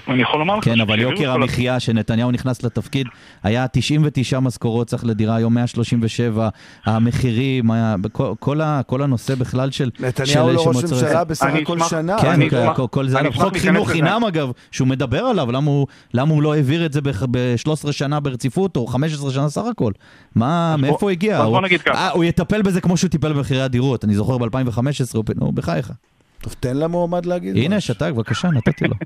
[0.08, 3.08] ואני יכול לומר לך כן, אבל יוקר המחיה, שנתניהו נכנס לתפקיד,
[3.44, 6.50] היה 99 משכורות צריך לדירה, היום 137,
[6.86, 9.90] המחירים, היה- כל- כל ה- כל הנושא בכלל של...
[10.00, 12.18] נתניהו לא ראש ממשלה בסך אני הכל שנה.
[12.22, 13.90] כן, אני כל- אשמח- כל- כל זה, חוק חינוך.
[13.92, 17.02] חינם אגב, שהוא מדבר עליו, למה הוא- למה הוא לא העביר את זה
[17.32, 19.92] ב-13 שנה ברציפות, או 15 שנה סך הכל?
[20.36, 21.38] מה, מאיפה הוא הגיע?
[21.38, 21.98] בוא הוא- נגיד ככה.
[21.98, 24.80] אה, הוא יטפל בזה כמו שהוא טיפל במחירי הדירות, אני זוכר ב-2015,
[25.36, 25.92] נו, בחייך.
[26.42, 27.58] טוב, תן למועמד להגיד.
[27.58, 27.80] הנה.
[27.80, 28.96] שתק, בבקשה, נתתי לו.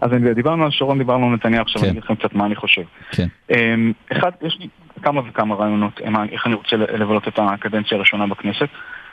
[0.00, 1.86] אז אני- דיברנו על שרון, דיברנו על נתניהו, עכשיו כן.
[1.88, 2.82] אני אגיד לכם קצת מה אני חושב.
[3.10, 3.26] כן.
[3.50, 4.68] אמ, אחד, יש לי
[5.02, 6.00] כמה וכמה רעיונות
[6.32, 8.68] איך אני רוצה לבלות את הקדנציה הראשונה בכנסת.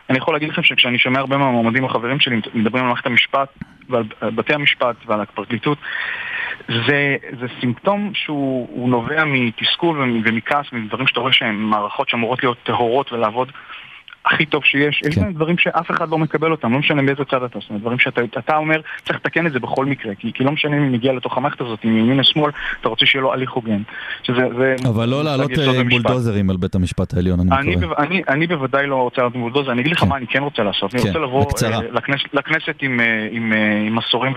[0.10, 3.48] אני יכול להגיד לכם שכשאני שומע הרבה מהמועמדים החברים שלי מדברים על מערכת המשפט
[3.90, 5.78] ועל על בתי המשפט ועל הפרקליטות,
[6.68, 12.44] זה, זה סימפטום שהוא הוא נובע מתסכול ומ- ומכעס, מדברים שאתה רואה שהן מערכות שאמורות
[12.44, 13.52] להיות טהורות ולעבוד
[14.26, 15.02] הכי טוב שיש.
[15.06, 15.22] יש כן.
[15.22, 18.00] גם דברים שאף אחד לא מקבל אותם, לא משנה באיזה צד אתה, זאת אומרת, דברים
[18.00, 21.14] שאתה אתה אומר, צריך לתקן את זה בכל מקרה, כי, כי לא משנה אם מגיע
[21.14, 22.52] לתוך המערכת הזאת, אם ימין או שמאל,
[22.82, 23.82] אתה רוצה שיהיה לו הליך הוגן.
[24.24, 25.84] שזה, זה אבל לא לעלות אה.
[25.90, 27.88] בולדוזרים על בית המשפט העליון, אני אני, מקווה.
[27.96, 30.08] בו- אני, אני בוודאי לא רוצה לעלות בולדוזר, אני אגיד לך כן.
[30.08, 30.94] מה אני כן רוצה לעשות.
[30.96, 31.76] אני כן, רוצה לבוא בקצרה.
[31.76, 34.34] אה, לכנס, לכנסת עם, אה, עם, אה, עם מסורים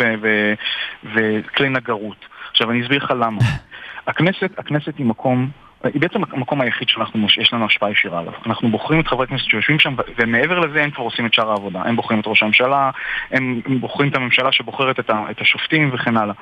[1.15, 2.17] וכלי נגרות.
[2.51, 3.39] עכשיו אני אסביר לך למה.
[4.07, 5.66] הכנסת, הכנסת היא מקום...
[5.85, 8.33] היא בעצם המקום היחיד שאנחנו, יש לנו השפעה ישירה עליו.
[8.47, 11.83] אנחנו בוחרים את חברי הכנסת שיושבים שם, ומעבר לזה הם כבר עושים את שאר העבודה.
[11.83, 12.91] הם בוחרים את ראש הממשלה,
[13.31, 16.35] הם בוחרים את הממשלה שבוחרת את, השופטים וכן הלאה.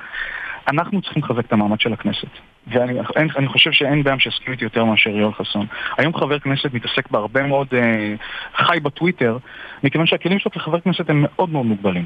[0.67, 2.27] אנחנו צריכים לחזק את המעמד של הכנסת.
[2.67, 5.65] ואני חושב שאין בעיה שיסכים איתי יותר מאשר יואל חסון.
[5.97, 8.15] היום חבר כנסת מתעסק בהרבה מאוד, אה,
[8.55, 9.37] חי בטוויטר,
[9.83, 12.05] מכיוון שהכלים שלו כחבר כנסת הם מאוד מאוד מוגבלים.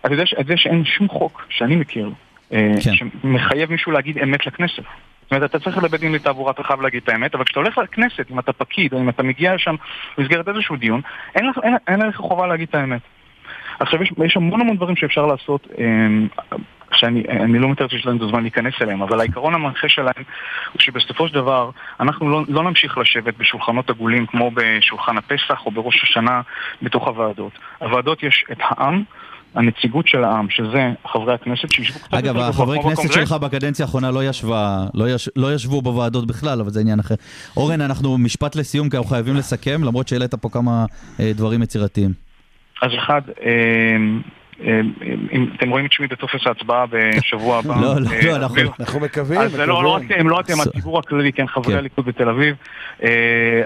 [0.00, 2.10] אתה יודע, זה שאין שום חוק שאני מכיר,
[2.52, 2.90] אה, כן.
[2.94, 4.82] שמחייב מישהו להגיד אמת לכנסת.
[5.22, 7.78] זאת אומרת, אתה צריך לבית דין לתעבורה, אתה חייב להגיד את האמת, אבל כשאתה הולך
[7.78, 9.74] לכנסת, אם אתה פקיד, או אם אתה מגיע לשם
[10.18, 11.00] במסגרת איזשהו דיון,
[11.34, 13.00] אין לך, אין, אין לך חובה להגיד את האמת.
[13.80, 16.28] עכשיו, יש, יש המון המון דברים שאפשר לעשות, אמ,
[16.94, 20.22] שאני אני לא מתאר שיש לנו את הזמן להיכנס אליהם, אבל העיקרון המנחה שלהם
[20.72, 21.70] הוא שבסופו של דבר
[22.00, 26.40] אנחנו לא, לא נמשיך לשבת בשולחנות עגולים כמו בשולחן הפסח או בראש השנה
[26.82, 27.52] בתוך הוועדות.
[27.78, 29.02] הוועדות יש את העם
[29.54, 33.28] הנציגות של העם, שזה חברי הכנסת שישבו קצת אגב, יותר החברי גבוה, כמו כנסת בקונגרס.
[33.28, 37.14] שלך בקדנציה האחרונה לא ישבה, לא, יש, לא ישבו בוועדות בכלל, אבל זה עניין אחר.
[37.56, 40.84] אורן, אנחנו משפט לסיום, כי אנחנו חייבים לסכם, למרות שהעלית פה כמה
[41.20, 42.12] אה, דברים יצירתיים.
[42.82, 43.50] אז אחד, אה,
[44.66, 44.80] אה,
[45.32, 47.74] אם אתם רואים את שמי בטופס ההצבעה בשבוע הבא.
[47.82, 49.98] לא, לא, אה, לא, אנחנו- מקווים, אז זה לא לא.
[50.16, 51.78] הם, לא אתם, הציבור הכללי, כן, חברי כן.
[51.78, 52.54] הליכוד בתל אביב.
[53.02, 53.08] אה,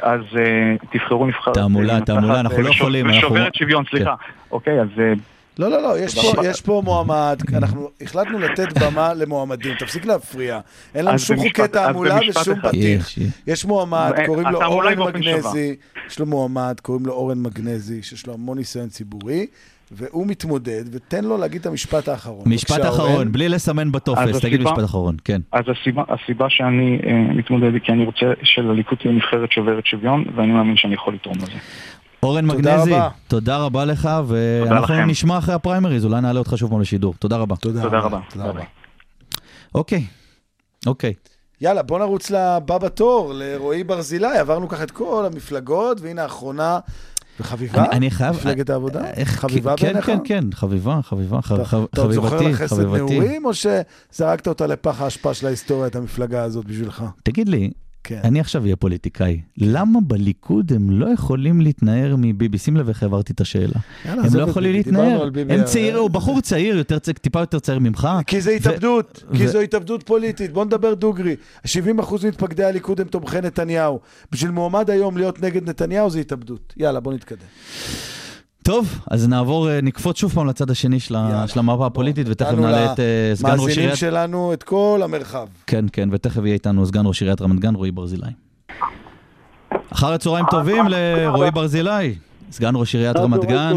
[0.02, 1.54] אז אה, תבחרו נבחרת.
[1.54, 4.14] תעמולה, אה, תעמולה, אנחנו לא אה, יכולים, ושוברת שוויון, סליחה.
[4.50, 5.12] אוקיי, אז אה,
[5.58, 6.46] לא, לא, לא, יש פה.
[6.46, 10.60] יש פה מועמד, אנחנו החלטנו לתת במה למועמדים, תפסיק להפריע.
[10.94, 12.68] אין לנו שום במשפט- חוקי תעמולה ושום אחד.
[12.68, 13.08] פתיח.
[13.08, 13.32] יש, יש.
[13.46, 15.76] יש מועמד, אה, קוראים לו אורן מגנזי,
[16.08, 19.46] יש לו מועמד, קוראים לו אורן מגנזי, שיש לו המון ניסיון ציבורי,
[19.92, 22.42] והוא מתמודד, ותן לו להגיד את המשפט האחרון.
[22.48, 23.32] משפט אחרון.
[23.32, 25.40] בלי לסמן בטופס, תגיד הסיבה- משפט אחרון, כן.
[25.52, 30.24] אז הסיבה, הסיבה שאני אה, מתמודד היא כי אני רוצה שלליכוד תהיה נבחרת שוברת שוויון,
[30.36, 31.52] ואני מאמין שאני יכול לתרום לזה.
[32.26, 33.08] אורן מגנזי, רבה.
[33.28, 35.06] תודה רבה לך, ואנחנו.
[35.06, 37.14] נשמע אחרי הפריימריז, אולי נעלה אותך שוב פעם לשידור.
[37.18, 37.56] תודה רבה.
[37.56, 38.18] תודה תודה רבה.
[38.32, 38.52] תודה.
[39.74, 40.04] אוקיי,
[40.86, 41.12] אוקיי.
[41.60, 44.38] יאללה, בוא נרוץ לבא בתור, לרועי ברזילי.
[44.38, 46.78] עברנו ככה את כל המפלגות, והנה האחרונה,
[47.40, 47.84] וחביבה?
[47.84, 48.34] אני- אני חייב...
[48.36, 49.10] מפלגת העבודה?
[49.10, 50.06] איך- חביבה כן, בעיניך?
[50.06, 52.98] כן, כן, חביבה, חביבה, ח- אתה ח- אתה עוד זוכר חביבתי, לה חסד חביבתי.
[53.18, 57.04] נעורים, או שזרקת אותה לפח האשפה של ההיסטוריה, את המפלגה הזאת בשבילך?
[57.22, 57.70] תגיד לי,
[58.08, 58.20] כן.
[58.24, 62.58] אני עכשיו אהיה פוליטיקאי, למה בליכוד הם לא יכולים להתנער מביבי?
[62.58, 63.74] שים לב איך העברתי את יאללה, השאלה.
[64.04, 65.30] הם עזוב לא יכולים ביבי, להתנער.
[65.30, 68.08] ביבי, הם צעיר, הוא בחור צעיר, יותר טיפה יותר צעיר ממך.
[68.26, 70.52] כי זה ו- התאבדות, כי ו- זו התאבדות פוליטית.
[70.52, 71.36] בוא נדבר דוגרי.
[71.66, 74.00] 70% מתפקדי הליכוד הם תומכי נתניהו.
[74.32, 76.74] בשביל מועמד היום להיות נגד נתניהו זה התאבדות.
[76.76, 77.46] יאללה, בוא נתקדם.
[78.66, 81.14] טוב, אז נעבור, אה, נקפוץ שוב פעם לצד השני של.
[81.46, 83.98] של המפה הפוליטית, ותכף נעלה את אה, סגן ראש מאזינים עיריית...
[83.98, 85.46] שלנו את כל המרחב.
[85.66, 88.26] כן, כן, ותכף יהיה איתנו סגן ראש עיריית רמת גן, רועי ברזילי.
[89.92, 92.14] אחר הצהריים טובים לרועי ברזילי,
[92.50, 93.72] סגן ראש עיריית רמת גן,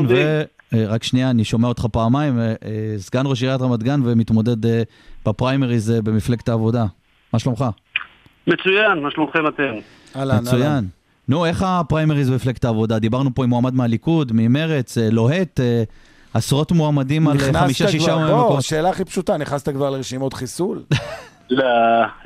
[0.74, 2.54] ורק שנייה, אני שומע אותך פעמיים, אה, אה,
[2.98, 4.82] סגן ראש עיריית רמת גן ומתמודד אה,
[5.26, 6.86] בפריימריז אה, במפלגת העבודה.
[7.34, 7.66] מה שלומך?
[8.48, 9.64] מצוין, מה שלומכם אתם?
[10.16, 10.42] אהלן, אהלן.
[10.42, 10.99] מצוין.
[11.30, 13.00] נו, איך הפריימריז במפלגת העבודה?
[13.00, 15.84] דיברנו פה עם מועמד מהליכוד, ממרץ, אה, לוהט, אה,
[16.34, 18.64] עשרות מועמדים על אה, נכנסת חמישה-שישה כבר, בוא, מקומות.
[18.64, 20.84] שאלה הכי פשוטה, נכנסת כבר לרשימות חיסול?
[21.50, 21.66] לא,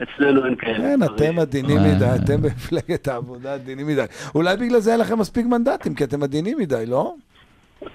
[0.03, 0.77] אצלנו אין כאלה.
[0.77, 1.77] כן, אתם עדינים.
[1.77, 4.03] מדי, אתם במפלגת העבודה עדינים מדי.
[4.35, 7.13] אולי בגלל זה אין לכם מספיק מנדטים, כי אתם עדינים מדי, לא?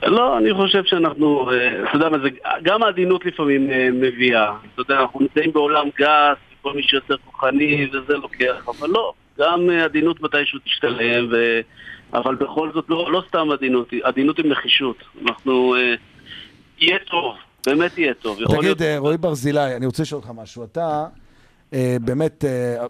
[0.03, 1.51] לא, אני חושב שאנחנו,
[1.89, 2.29] אתה יודע מה זה,
[2.63, 4.53] גם העדינות לפעמים אה, מביאה.
[4.75, 9.71] אתה יודע, אנחנו נמצאים בעולם גס, כל מי שיותר כוחני וזה לוקח, אבל לא, גם
[9.71, 11.61] אה, עדינות מתישהו תשתלם, ו...
[12.15, 14.97] אבל בכל זאת לא, לא סתם עדינות, עדינות עם נחישות.
[15.29, 15.95] אנחנו, אה,
[16.79, 17.35] יהיה טוב,
[17.67, 18.41] באמת יהיה טוב.
[18.41, 20.65] יכול להיות- תגיד, אה, רועי ברזילי, אני רוצה לשאול אותך משהו.
[20.65, 21.07] אתה
[21.75, 22.87] אה, באמת אה,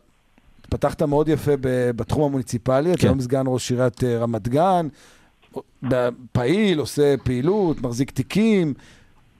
[0.70, 3.06] פתחת מאוד יפה ב- בתחום המוניציפלי, אתה כן.
[3.08, 4.88] היום סגן ראש עיריית אה, רמת גן,
[6.32, 8.74] פעיל, עושה פעילות, מחזיק תיקים,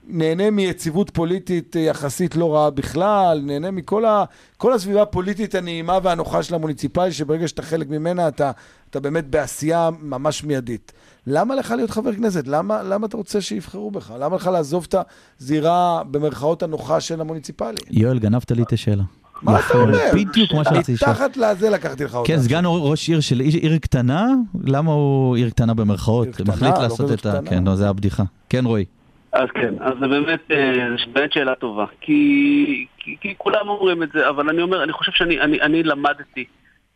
[0.09, 4.25] נהנה מיציבות פוליטית אה, יחסית לא רעה בכלל, נהנה מכל ה,
[4.57, 8.51] כל הסביבה הפוליטית הנעימה והנוחה של המוניציפלי, שברגע שאתה חלק ממנה אתה,
[8.91, 10.93] אתה באמת בעשייה ממש מיידית.
[11.27, 12.49] למה לך להיות חבר כנסת?
[12.49, 14.13] למה, למה אתה רוצה שיבחרו בך?
[14.19, 14.95] למה לך לעזוב את
[15.41, 17.77] הזירה במרכאות הנוחה של המוניציפלי?
[17.91, 19.03] יואל, גנבת לי את השאלה.
[19.43, 19.99] מה אתה יפה, אומר?
[20.15, 21.11] בדיוק מה שרציתי לשאול.
[21.11, 22.27] מתחת לזה לקחתי לך אותה.
[22.27, 24.27] כן, סגן ראש עיר של עיר קטנה,
[24.65, 26.27] למה הוא עיר קטנה במרכאות?
[26.27, 27.41] עיר קטנה, מחליט לא לעשות את ה...
[27.45, 28.23] כן, לא, זה הבדיחה.
[28.49, 28.85] כן, רועי.
[29.33, 31.85] אז כן, אז זה באמת, אה, באמת שאלה טובה.
[32.01, 35.83] כי, כי, כי כולם אומרים את זה, אבל אני אומר, אני חושב שאני אני, אני
[35.83, 36.45] למדתי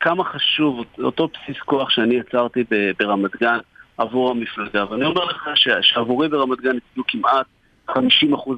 [0.00, 2.64] כמה חשוב אותו בסיס כוח שאני יצרתי
[2.98, 3.58] ברמת גן
[3.98, 4.84] עבור המפלגה.
[4.90, 7.46] ואני אומר לך ש, שעבורי ברמת גן הצביעו כמעט
[7.90, 7.94] 50%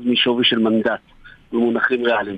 [0.05, 1.01] משווי של מנדט
[1.53, 2.37] במונחים ריאליים.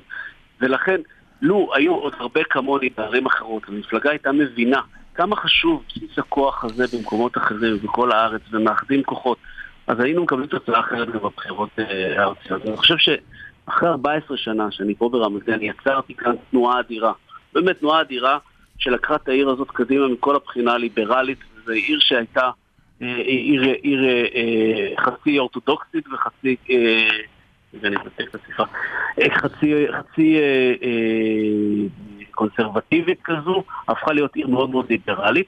[0.61, 1.01] ולכן,
[1.43, 4.81] לו היו עוד הרבה כמוני בערים אחרות, המפלגה הייתה מבינה
[5.15, 9.39] כמה חשוב בסיס הכוח הזה במקומות אחרים ובכל הארץ, ומאחדים כוחות.
[9.87, 12.67] אז היינו מקבלים תוצאה אחרת גם בבחירות אה, הארציות.
[12.67, 17.13] אני חושב שאחרי 14 שנה שאני פה ברמת גן, יצרתי כאן תנועה אדירה.
[17.53, 18.39] באמת תנועה אדירה
[18.79, 22.51] שלקחה את העיר הזאת קדימה מכל הבחינה הליברלית, וזו עיר שהייתה
[23.03, 26.57] אה, עיר, אה, חצי אורתודוקסית וחצי...
[27.81, 28.65] ואני מנתק את השיחה.
[29.31, 31.89] חצי, חצי אה, אה,
[32.31, 35.47] קונסרבטיבית כזו, הפכה להיות עיר מאוד מאוד ליברלית.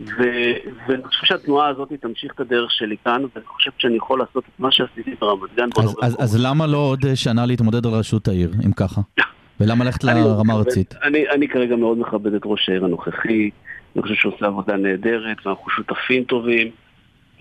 [0.00, 4.60] ואני חושב שהתנועה הזאת תמשיך את הדרך שלי כאן, ואני חושב שאני יכול לעשות את
[4.60, 5.68] מה שעשיתי ברמת גן.
[5.78, 9.00] אז- אז- אז למה לא עוד שנה להתמודד על ראשות העיר, אם ככה?
[9.60, 10.94] ולמה ללכת מאוד לרמה הארצית?
[11.02, 13.50] אני, אני כרגע מאוד מכבד את ראש העיר הנוכחי,
[13.96, 16.70] אני חושב שהוא עושה עבודה נהדרת, ואנחנו שותפים טובים,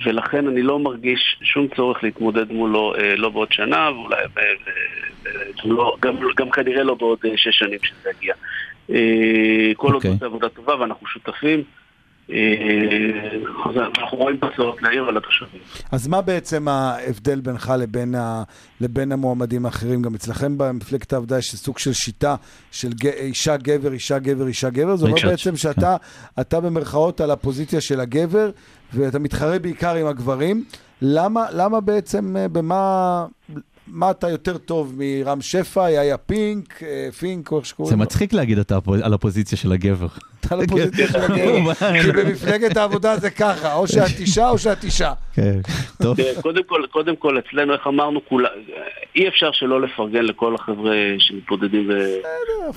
[0.05, 4.69] ולכן אני לא מרגיש שום צורך להתמודד מולו אה, לא בעוד שנה, ואולי ב, ב,
[5.65, 8.33] לא, גם, גם כנראה לא בעוד אה, שש שנים שזה יגיע.
[8.89, 10.09] אה, כל עוד אוקיי.
[10.09, 11.63] הוא עושה עבודה טובה ואנחנו שותפים, אה,
[12.29, 15.61] אנחנו רואים תוצאות לעיר ולתושבים.
[15.91, 18.43] אז מה בעצם ההבדל בינך לבין, ה...
[18.81, 20.01] לבין המועמדים האחרים?
[20.01, 22.35] גם אצלכם במפלגת העבודה יש סוג של שיטה
[22.71, 23.07] של ג...
[23.07, 24.95] אישה גבר, אישה גבר, אישה גבר.
[24.95, 25.95] זה אומר בעצם שאתה
[26.41, 28.49] אתה במרכאות על הפוזיציה של הגבר,
[28.93, 30.63] ואתה מתחרה בעיקר עם הגברים.
[31.01, 33.25] למה, למה בעצם, אה, במה...
[33.87, 38.03] מה אתה יותר טוב מרם שפע, יאיה פינק, אה, פינק, או איך זה שקוראים לו?
[38.03, 40.07] מצחיק להגיד אתה על הפוזיציה של הגבר.
[40.45, 41.73] אתה על הפוזיציה של הגבר.
[42.01, 45.13] כי במפלגת העבודה זה ככה, או שאת אישה או שאת אישה.
[45.35, 45.59] כן,
[46.01, 46.17] טוב.
[46.41, 48.19] קודם כל, קודם כל, אצלנו, איך אמרנו,
[49.15, 51.93] אי אפשר שלא לפרגן לכל החבר'ה שמתמודדים ו...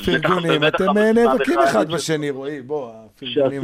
[0.04, 3.62] פרגונים, אתם נאבקים אחד בשני, רועי, בוא, הפרגונים.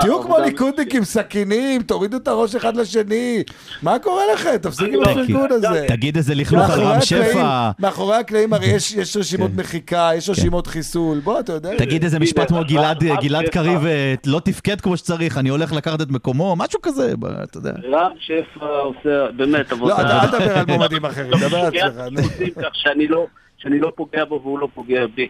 [0.00, 3.42] תהיו כמו ליכודניקים, סכינים, תורידו את הראש אחד לשני.
[3.82, 4.56] מה קורה לכם?
[4.62, 5.84] תפסיקו עם לא, הפרגון הזה.
[5.88, 7.70] תגיד איזה לכלוך על רם שפע.
[7.78, 9.60] מאחורי הקלעים הרי יש- יש רשימות כן.
[9.60, 11.76] מחיקה, יש רשימות חיסול, בוא, אתה יודע.
[11.78, 13.02] תגיד איזה משפט כמו גלעד
[13.40, 13.52] גלעד.
[13.52, 17.12] קריב אה, לא תפקד כמו שצריך, אני הולך לקחת את מקומו, משהו כזה,
[17.42, 17.72] אתה יודע.
[17.90, 19.94] רם שפע עושה באמת עבודה...
[19.94, 22.64] לא, אתה- אל תדבר על מועמדים אחרים, דבר על עצמך.
[22.72, 23.26] שאני לא-
[23.58, 25.28] שאני לא פוגע בו והוא לא פוגע בי.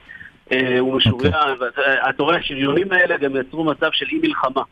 [0.52, 4.62] אה, הוא משוריין, ואתה רואה, השריונים האלה גם יצרו מצב של אי מלחמה,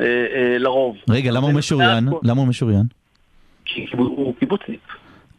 [0.00, 0.96] אה, אה, לרוב.
[1.10, 2.08] רגע, למה הוא משוריין?
[2.22, 2.82] למה הוא משוריין?
[3.64, 4.80] כי הוא קיבוצניק.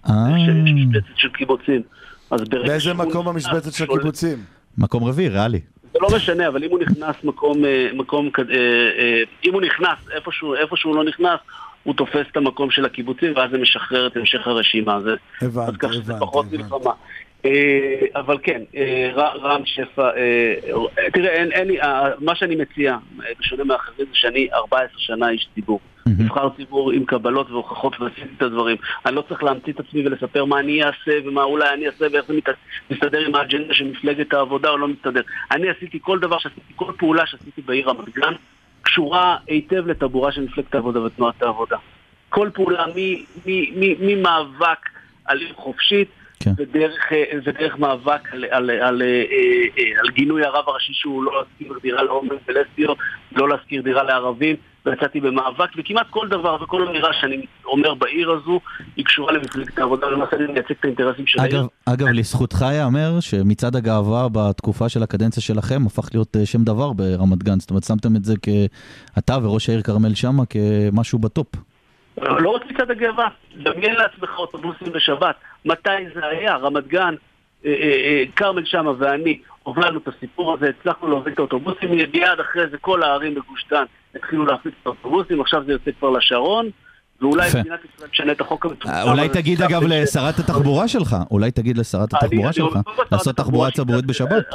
[0.10, 1.82] אה, יש משבצת של קיבוצים.
[2.50, 4.38] באיזה מקום המשבצת של הקיבוצים?
[4.78, 5.60] מקום רביעי, ריאלי.
[5.94, 8.44] זה לא משנה, אבל אם הוא נכנס מקום, אה, מקום, אה,
[9.00, 11.40] אה, אם הוא נכנס איפשהו, איפשהו לא נכנס,
[11.84, 15.02] הוא תופס את המקום של הקיבוצים, ואז זה משחרר את המשך הרשימה.
[15.02, 16.64] זה, אז הבנתי, כך שזה הבנתי, פחות הבנתי.
[16.64, 16.92] מלחמה.
[17.46, 17.52] אה,
[18.16, 20.54] אבל כן, אה, רם שפע, אה,
[21.14, 21.78] תראה, אין, אין לי,
[22.20, 22.98] מה שאני מציע,
[23.40, 25.80] בשונה מאחרים, זה שאני 14 שנה איש ציבור.
[26.18, 28.78] נבחר ציבור עם קבלות והוכחות ועשיתי את הדברים.
[29.06, 32.26] אני לא צריך להמציא את עצמי ולספר מה אני אעשה ומה אולי אני אעשה ואיך
[32.28, 32.50] זה מת-
[32.92, 35.22] מסתדר עם האג'נדה של מפלגת העבודה או לא מסתדר.
[35.52, 38.34] אני עשיתי כל דבר שעשיתי, כל פעולה שעשיתי בעיר רמת גן,
[38.82, 41.78] קשורה היטב לטבורה של מפלגת העבודה ותנועת העבודה.
[42.30, 42.86] כל פעולה
[44.00, 44.90] ממאבק
[45.26, 46.10] על עיר חופשית
[46.40, 46.54] כן.
[46.58, 49.08] ודרך, אה, ודרך מאבק על, על, על, אה,
[49.78, 52.98] אה, על גינוי הרב הראשי שהוא לא להשכיר דירה להומואים ולסביות,
[53.36, 58.60] לא להשכיר דירה לערבים, ויצאתי במאבק, וכמעט כל דבר וכל אמירה שאני אומר בעיר הזו,
[58.96, 61.60] היא קשורה למפלגת העבודה, ולמעשה אני מייצג את האינטרסים של העיר.
[61.60, 66.94] אגב, אגב, לזכותך ייאמר שמצעד הגאווה בתקופה של הקדנציה שלכם הפך להיות אה, שם דבר
[66.94, 67.60] ברמת גן.
[67.60, 68.34] זאת אומרת, שמתם את זה
[69.16, 71.48] כאתה וראש העיר כרמל שאמה כמשהו בטופ.
[72.22, 75.36] לא רק מצד הגאווה, דמיין לעצמך אוטובוסים בשבת.
[75.66, 76.56] מתי זה היה?
[76.56, 77.16] רמת גן,
[77.66, 82.40] אה, אה, אה, כרמל שאמה ואני הובלנו את הסיפור הזה, הצלחנו להוביל את האוטובוסים, מיד
[82.42, 83.84] אחרי זה כל הערים בגוש דן
[84.16, 86.70] התחילו להפיץ את האוטובוסים, עכשיו זה יוצא כבר לשרון,
[87.22, 87.50] ואולי.
[87.60, 88.90] מדינת ישראל תשנה את החוק המטומטם.
[88.90, 89.30] אה, אולי.
[89.30, 92.80] תגיד אגב לשרת התחבורה שלך, אולי תגיד לשרת התחבורה שלך,
[93.12, 94.46] לעשות תחבורה ציבורית בשבת.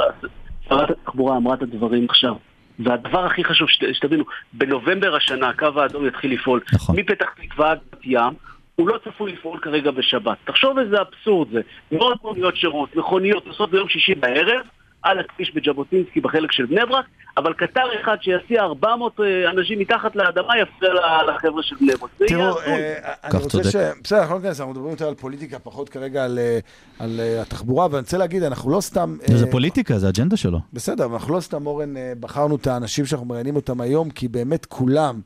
[0.69, 2.35] שרת התחבורה אמרה את הדברים עכשיו.
[2.79, 6.61] והדבר הכי חשוב שת- שתבינו, בנובמבר השנה הקו האדום יתחיל לפעול.
[6.73, 6.97] נכון.
[6.99, 8.33] מפתח תקווה עד בת ים,
[8.77, 10.37] הוא לא צפוי לפעול כרגע בשבת.
[10.45, 11.61] תחשוב איזה אבסורד זה.
[11.93, 14.67] מאות מוניות שירות, מכוניות נוסעות ביום שישי בערב,
[15.05, 17.05] על הכביש בז'בוטינסקי בחלק של בני ברק,
[17.37, 20.93] אבל קטר אחד שיסיע 400 אה, אנשים מתחת לאדמה יפריע
[21.29, 22.11] לחבר'ה של בני ברק.
[22.29, 22.59] תראו.
[22.59, 23.65] אה, אני רוצה.
[23.65, 23.77] ש...
[24.05, 26.59] בסדר, אנחנו לא ניכנס, אנחנו מדברים יותר על פוליטיקה, פחות כרגע על, אה,
[26.99, 29.17] על התחבורה, ואני רוצה להגיד, אנחנו לא סתם...
[29.27, 30.61] זה פוליטיקה, זה אג'נדה שלו.
[30.73, 34.67] בסדר, אבל אנחנו לא סתם, אורן, בחרנו את האנשים שאנחנו מראיינים אותם היום, כי באמת
[34.67, 35.21] כולם,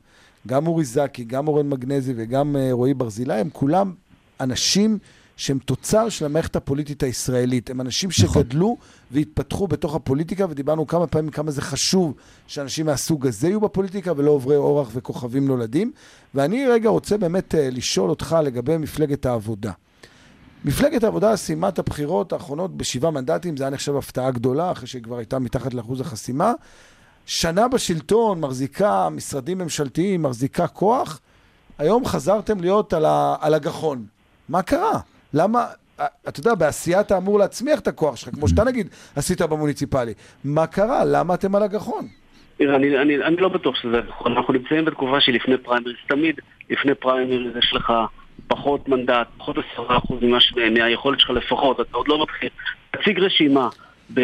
[0.47, 3.93] גם אורי זקי, גם אורן מגנזי וגם רועי ברזילי, הם כולם
[4.39, 4.97] אנשים
[5.39, 7.69] שהם תוצר של המערכת הפוליטית הישראלית.
[7.69, 8.43] הם אנשים נכון.
[8.43, 8.77] שגדלו
[9.11, 12.13] והתפתחו בתוך הפוליטיקה, ודיברנו כמה פעמים כמה זה חשוב
[12.47, 15.91] שאנשים מהסוג הזה יהיו בפוליטיקה ולא עוברי אורח וכוכבים נולדים.
[16.35, 19.71] ואני רגע רוצה באמת אה, לשאול אותך לגבי מפלגת העבודה.
[20.65, 25.03] מפלגת העבודה סיימה את הבחירות האחרונות בשבעה מנדטים, זה היה נחשב הפתעה גדולה, אחרי שהיא
[25.03, 26.53] כבר הייתה מתחת לאחוז החסימה.
[27.25, 31.19] שנה בשלטון, מחזיקה משרדים ממשלתיים, מחזיקה כוח,
[31.77, 34.05] היום חזרתם להיות על, ה, על הגחון.
[34.49, 34.99] מה קרה?
[35.33, 35.65] למה,
[35.99, 40.13] אה, אתה יודע, בעשייה אתה אמור להצמיח את הכוח שלך, כמו שאתה נגיד עשית במוניציפלי.
[40.43, 41.05] מה קרה?
[41.05, 42.07] למה אתם על הגחון?
[42.57, 44.31] תראה, אני, אני, אני לא בטוח שזה נכון.
[44.37, 45.95] אנחנו נמצאים בתקופה שלפני פריימריז.
[46.07, 47.93] תמיד לפני פריימריז יש לך
[48.47, 51.79] פחות מנדט, פחות עשרה אחוז ממה ש- מהיכולת שלך לפחות.
[51.79, 52.49] אתה עוד לא מתחיל.
[52.91, 53.69] תציג רשימה
[54.17, 54.23] אה,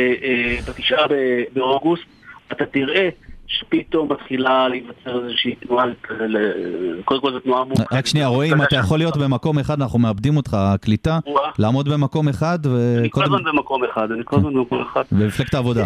[0.67, 1.05] בתשעה
[1.53, 2.03] באוגוסט,
[2.51, 3.09] אתה תראה
[3.47, 5.85] שפתאום מתחילה להיווצר איזושהי תנועה,
[7.05, 7.93] קודם כל זו תנועה מורכבת.
[7.93, 11.19] רק שנייה, רועי, אם אתה יכול להיות במקום אחד, אנחנו מאבדים אותך, הקליטה.
[11.59, 12.59] לעמוד במקום אחד,
[12.99, 15.03] אני כל הזמן במקום אחד, אני כל הזמן במקום אחד.
[15.11, 15.85] במפלגת העבודה.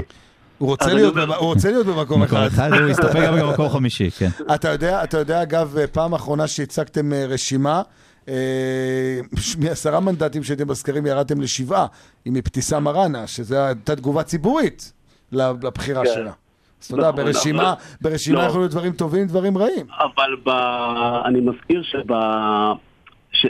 [0.57, 2.47] הוא רוצה, להיות, אומר- הוא רוצה להיות במקום מקום אחד.
[2.47, 4.29] אחד, הוא יסתפק גם במקום חמישי, כן.
[4.55, 7.81] אתה יודע, אתה יודע, אגב, פעם אחרונה שהצגתם אה, רשימה,
[8.29, 9.19] אה,
[9.59, 11.85] מעשרה מנדטים שהייתם בסקרים ירדתם לשבעה,
[12.25, 14.93] עם אבתיסאם מראענה, שזו הייתה תגובה ציבורית
[15.31, 16.11] לבחירה כן.
[16.13, 16.31] שלה.
[16.81, 18.43] אז אתה יודע, ברשימה, אבל- ברשימה לא.
[18.43, 19.85] יכולים להיות דברים טובים, דברים רעים.
[19.89, 20.51] אבל.
[21.25, 21.83] אני מזכיר.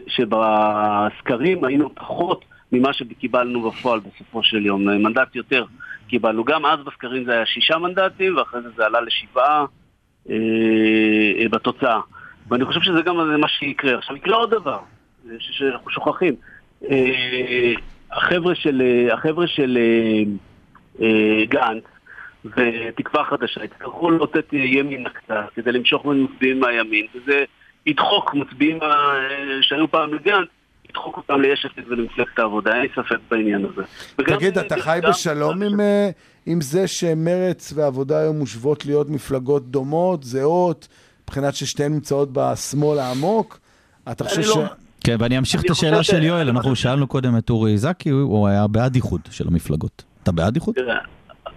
[0.07, 5.65] שבסקרים היינו פחות ממה שקיבלנו בפועל בסופו של יום, מנדט יותר
[6.07, 6.43] קיבלנו.
[6.43, 9.65] גם אז בסקרים זה היה שישה מנדטים, ואחרי זה זה עלה לשבעה
[10.29, 10.35] אה,
[11.41, 11.99] אה, בתוצאה.
[12.49, 13.97] ואני חושב שזה גם מה שיקרה.
[13.97, 14.79] עכשיו יקרה עוד דבר,
[15.29, 16.35] אה, שאנחנו שוכחים.
[18.11, 18.81] החבר'ה של,
[19.13, 19.77] החבר'ה של
[21.49, 21.83] גנץ
[22.45, 27.43] ותקווה חדשה יצטרכו לאותת ימינה קצת כדי למשוך מצביעים מהימין, וזה
[27.85, 28.87] ידחוק מצביעים אה,
[29.61, 30.47] שהיו פעם לגנץ,
[30.89, 33.81] ידחוק אותם ליש עתיד ולמפלגת העבודה, אין לי ספק בעניין הזה.
[34.15, 36.09] תגיד, אתה חי גם- בשלום עם, אה,
[36.45, 40.87] עם זה שמרץ ועבודה היום מושוות להיות מפלגות דומות, זהות,
[41.23, 43.59] מבחינת ששתיהן נמצאות בשמאל העמוק?
[44.11, 44.55] אתה חושב אני ש...
[44.55, 44.63] לא-
[45.03, 48.67] כן, ואני אמשיך את השאלה של יואל, אנחנו שאלנו קודם את אורי זקי, הוא היה
[48.67, 50.03] בעד איחוד של המפלגות.
[50.23, 50.75] אתה בעד איחוד?
[50.75, 50.95] תראה,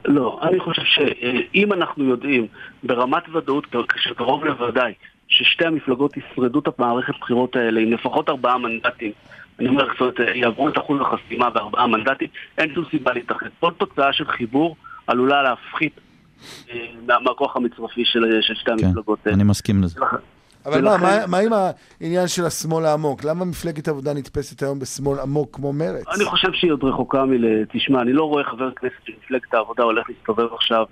[0.05, 2.46] לא, אני חושב שאם אנחנו יודעים
[2.82, 4.92] ברמת ודאות של קרוב לוודאי
[5.28, 9.12] ששתי המפלגות ישרדו את המערכת בחירות האלה עם לפחות ארבעה מנדטים,
[9.59, 12.28] אני אומר, זאת אומרת, יעברו את אחוז החסימה בארבעה מנדטים,
[12.59, 13.46] אין שום סיבה להתאחד.
[13.61, 14.76] כל תוצאה של חיבור
[15.07, 15.92] עלולה להפחית
[16.70, 16.76] אה,
[17.07, 18.24] מה- מהכוח המצרפי של
[18.55, 19.36] שתי כן, המפלגות האלה.
[19.36, 20.00] אני מסכים לזה.
[20.66, 21.52] אבל מה, ולכן- מה, מה עם
[22.00, 23.24] העניין של השמאל העמוק?
[23.24, 26.04] למה מפלגת העבודה נתפסת היום בשמאל עמוק כמו מרץ?
[26.16, 27.64] אני חושב שהיא עוד רחוקה מל...
[27.72, 30.84] תשמע, אני לא רואה חבר כנסת של מפלגת העבודה הולך להסתובב עכשיו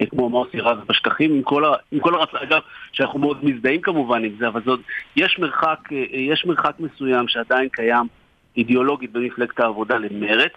[0.00, 1.72] אה, כמו מוסי רז בשטחים, עם כל, ה...
[1.92, 2.60] עם כל הרצון, אגב,
[2.92, 4.80] שאנחנו מאוד מזדהים כמובן עם זה, אבל זאת,
[5.16, 8.06] יש מרחק, אה, יש מרחק מסוים שעדיין קיים
[8.56, 10.52] אידיאולוגית במפלגת העבודה למרץ.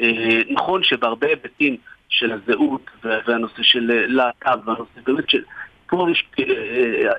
[0.00, 1.76] אה, נכון שבהרבה היבטים
[2.08, 5.42] של הזהות וה- והנושא של אה, להט"ב והנושא באמת של...
[5.88, 6.52] פה יש אה, אה,
[7.06, 7.12] אה,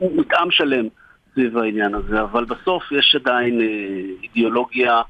[0.00, 0.88] מתאם שלם
[1.32, 3.66] סביב העניין הזה, אבל בסוף יש עדיין אה,
[4.22, 5.02] אידיאולוגיה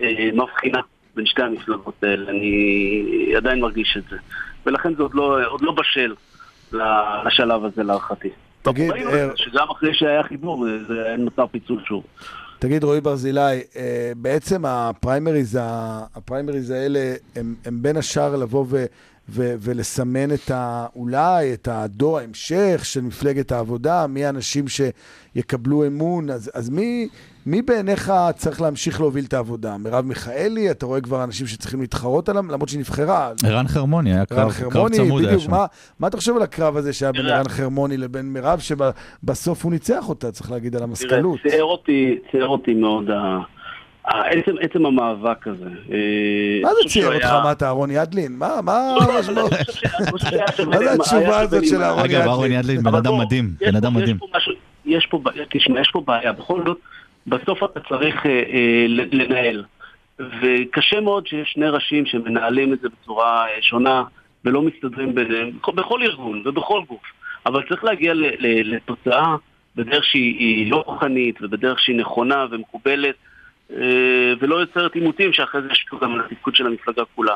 [0.00, 0.80] אה, מבחינה
[1.14, 4.16] בין שתי המפלגות האלה, אני עדיין מרגיש את זה.
[4.66, 6.14] ולכן זה עוד לא, עוד לא בשל
[7.26, 8.28] לשלב הזה להערכתי.
[8.62, 12.04] תגיד, אה, שגם אחרי שהיה חיבור, זה נוצר פיצול שוב.
[12.58, 13.60] תגיד, רועי ברזילי,
[14.16, 15.58] בעצם הפריימריז,
[16.16, 18.64] הפריימריז האלה הם, הם בין השאר לבוא
[19.30, 26.30] ו, ולסמן את ה, אולי את הדור ההמשך של מפלגת העבודה, מי האנשים שיקבלו אמון,
[26.30, 27.08] אז, אז מי,
[27.46, 29.76] מי בעיניך צריך להמשיך להוביל את העבודה?
[29.78, 33.32] מרב מיכאלי, אתה רואה כבר אנשים שצריכים להתחרות עליו, למרות שהיא נבחרה.
[33.44, 35.50] ערן חרמוני, היה קרב קרב חרמוני, צמוד היה בדיוק, שם.
[35.50, 35.66] מה,
[35.98, 37.38] מה אתה חושב על הקרב הזה שהיה בין תראה.
[37.38, 41.38] רן חרמוני לבין מרב, שבסוף הוא ניצח אותה, צריך להגיד, על תראה, המסקנות.
[41.48, 43.57] ציער אותי, ציער אותי מאוד ה-
[44.08, 45.64] עצם, עצם המאבק הזה.
[45.92, 47.26] אה, מה זה צייר אותך?
[47.44, 48.32] מה אתה אהרון ידלין?
[48.38, 49.48] מה, מה, לא, לא, מה,
[50.70, 52.28] מה זה התשובה הזאת של אהרון אגב, ידלין?
[52.28, 54.16] אהרון ידלין, בן אדם מדהים, יש בן אדם מדהים.
[54.16, 54.52] יש פה משהו,
[54.86, 56.78] יש פה, בעיה, תשמע, יש פה בעיה, בכל זאת,
[57.26, 59.64] בסוף אתה צריך אה, אה, לנהל.
[60.42, 64.02] וקשה מאוד שיש שני ראשים שמנהלים את זה בצורה אה, שונה
[64.44, 67.02] ולא מסתדרים ביניהם, בכל- ארגון ובכל גוף.
[67.46, 68.12] אבל צריך להגיע
[68.64, 69.34] לתוצאה
[69.76, 73.14] בדרך שהיא היא לא כוחנית ובדרך שהיא נכונה ומקובלת.
[73.72, 73.76] אה,
[74.40, 77.34] ולא יוצרת עימותים שאחרי זה ישפיעו גם על התפקוד של המפלגה כולה.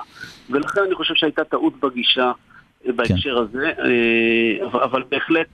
[0.51, 2.33] ולכן אני חושב שהייתה טעות בגישה
[2.87, 5.47] אה, בהקשר הזה, אה, אבל- בהחלט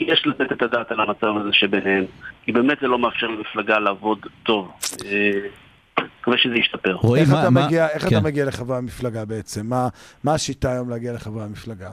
[0.00, 2.04] יש לתת את הדעת על המצב הזה שביניהם,
[2.44, 4.70] כי באמת זה לא מאפשר למפלגה לעבוד טוב.
[6.20, 6.92] מקווה שזה ישתפר.
[6.94, 8.16] רועי, איך מה- אתה מה- מגיע, איך כן.
[8.16, 9.66] אתה מגיע לחברי המפלגה בעצם?
[9.66, 9.88] מה,
[10.24, 11.90] מה השיטה היום להגיע לחברי המפלגה?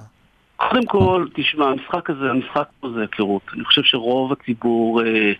[0.70, 3.42] קודם כל, תשמע, המשחק הזה, המשחק פה זה היכרות.
[3.54, 5.32] אני חושב שרוב הציבור, אה,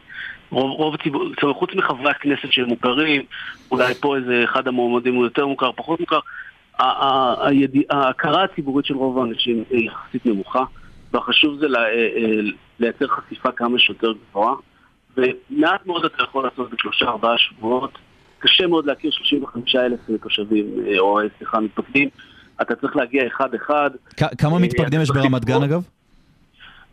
[0.50, 3.22] רוב, רוב הציבור, זאת אומרת, חוץ מחברי הכנסת שהם מוכרים,
[3.72, 6.20] אולי פה איזה אחד המועמדים הוא יותר מוכר, פחות מוכר,
[7.90, 10.64] ההכרה הציבורית של רוב האנשים היא יחסית נמוכה,
[11.14, 12.40] והחשוב זה אה, אה,
[12.80, 14.54] לייצר חשיפה כמה שיותר גבוהה,
[15.18, 17.98] ומעט מאוד אתה יכול לעשות בשלושה ארבעה שבועות.
[18.40, 20.66] קשה מאוד להכיר 35 אלף תושבים,
[21.00, 22.10] או סליחה, מתפקדים.
[22.62, 23.90] אתה צריך להגיע אחד-אחד.
[24.38, 25.84] כמה אה, מתפקדים יש ברמת גן אגב?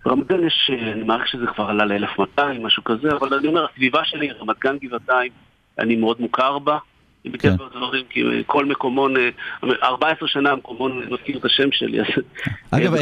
[0.04, 3.66] ברמת גן יש, אה, אני מעריך שזה כבר עלה ל-1200, משהו כזה, אבל אני אומר,
[3.72, 5.32] הסביבה שלי, רמת גן גבעתיים,
[5.78, 6.78] אני מאוד מוכר בה.
[7.24, 7.52] כן.
[7.52, 9.28] מטבע הדברים, כי אה, כל מקומון, אה,
[9.82, 11.98] 14 שנה המקומון מזכיר את השם שלי.
[12.70, 12.94] אגב,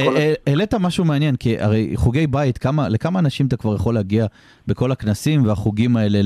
[0.46, 4.26] העלית משהו מעניין, כי הרי חוגי בית, כמה, לכמה אנשים אתה כבר יכול להגיע
[4.66, 6.22] בכל הכנסים והחוגים האלה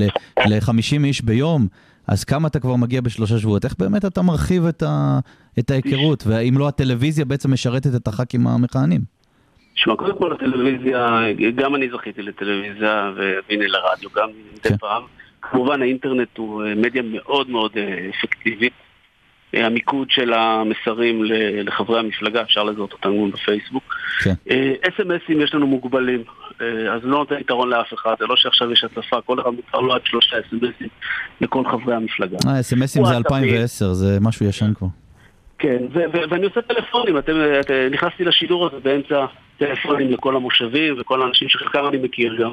[0.46, 1.66] ל-50 איש ביום,
[2.06, 3.64] אז כמה אתה כבר מגיע בשלושה שבועות?
[3.64, 5.18] איך באמת אתה מרחיב את, ה,
[5.58, 6.26] את ההיכרות?
[6.26, 9.00] והאם לא הטלוויזיה בעצם משרתת את הח"כים המכהנים?
[9.74, 11.20] תשמע, קודם כל הטלוויזיה,
[11.54, 14.28] גם אני זכיתי לטלוויזיה והנה לרדיו, גם
[14.62, 14.70] כן.
[14.70, 15.02] מדי פעם.
[15.42, 18.72] כמובן האינטרנט הוא אה, מדיה מאוד מאוד אה, אפקטיבית.
[19.54, 21.24] אה, המיקוד של המסרים
[21.64, 23.94] לחברי המפלגה, אפשר לזהות אותם גם בפייסבוק.
[24.24, 24.34] כן.
[24.88, 26.24] אס.אם.אסים יש לנו מוגבלים,
[26.94, 29.94] אז לא נותן יתרון לאף אחד, זה לא שעכשיו יש הצפה, כל אחד מותר לו
[29.94, 30.88] עד שלושה אס.אם.אסים
[31.40, 32.36] לכל חברי המפלגה.
[32.46, 33.36] אה, אס.אם.אסים זה וואטסאפים.
[33.44, 34.86] 2010, זה משהו ישן כבר.
[35.58, 35.78] כן,
[36.30, 39.26] ואני עושה טלפונים, אתם, את, נכנסתי לשידור הזה באמצע
[39.58, 42.50] טלפונים לכל המושבים וכל האנשים שחלקם אני מכיר גם.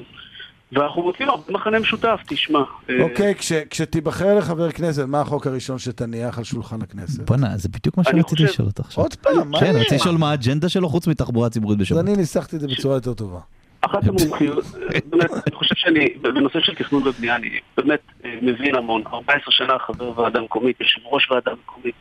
[0.72, 2.60] ואנחנו מוצאים הרבה מכנה משותף, תשמע.
[2.90, 7.22] אה, אוקיי, כש- כשתיבחר לחבר כנסת, מה החוק הראשון שתניח על שולחן הכנסת?
[7.30, 9.04] בוא'נה, זה בדיוק מה שרציתי לשאול אותך עכשיו.
[9.04, 9.76] עוד פעם, מה כן?
[9.76, 12.00] רציתי לשאול מה האג'נדה שלו חוץ מתחבורה ציבורית אז בשבת.
[12.00, 13.40] אני ניסחתי את זה בצורה יותר טובה.
[13.88, 14.66] אחת המומחיות,
[15.06, 19.04] באמת, אני חושב שאני, בנושא של תכנון ובנייה, אני באמת אה, מבין המון.
[19.14, 21.96] 14 שנה חבר ועדה מקומית, יושב ראש ועדה מקומית.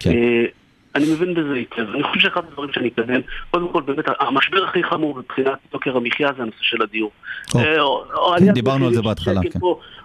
[0.00, 0.10] כן.
[0.10, 0.44] אה,
[0.94, 1.90] אני מבין בזה היטב.
[1.94, 3.20] אני חושב שאחד הדברים שאני אקדם,
[3.50, 7.10] קודם כל, באמת, המשבר הכי חמור מבחינת יוקר המחיה זה הנושא של הדיור.
[7.56, 9.58] אה, דיברנו על זה בהתחלה, כן.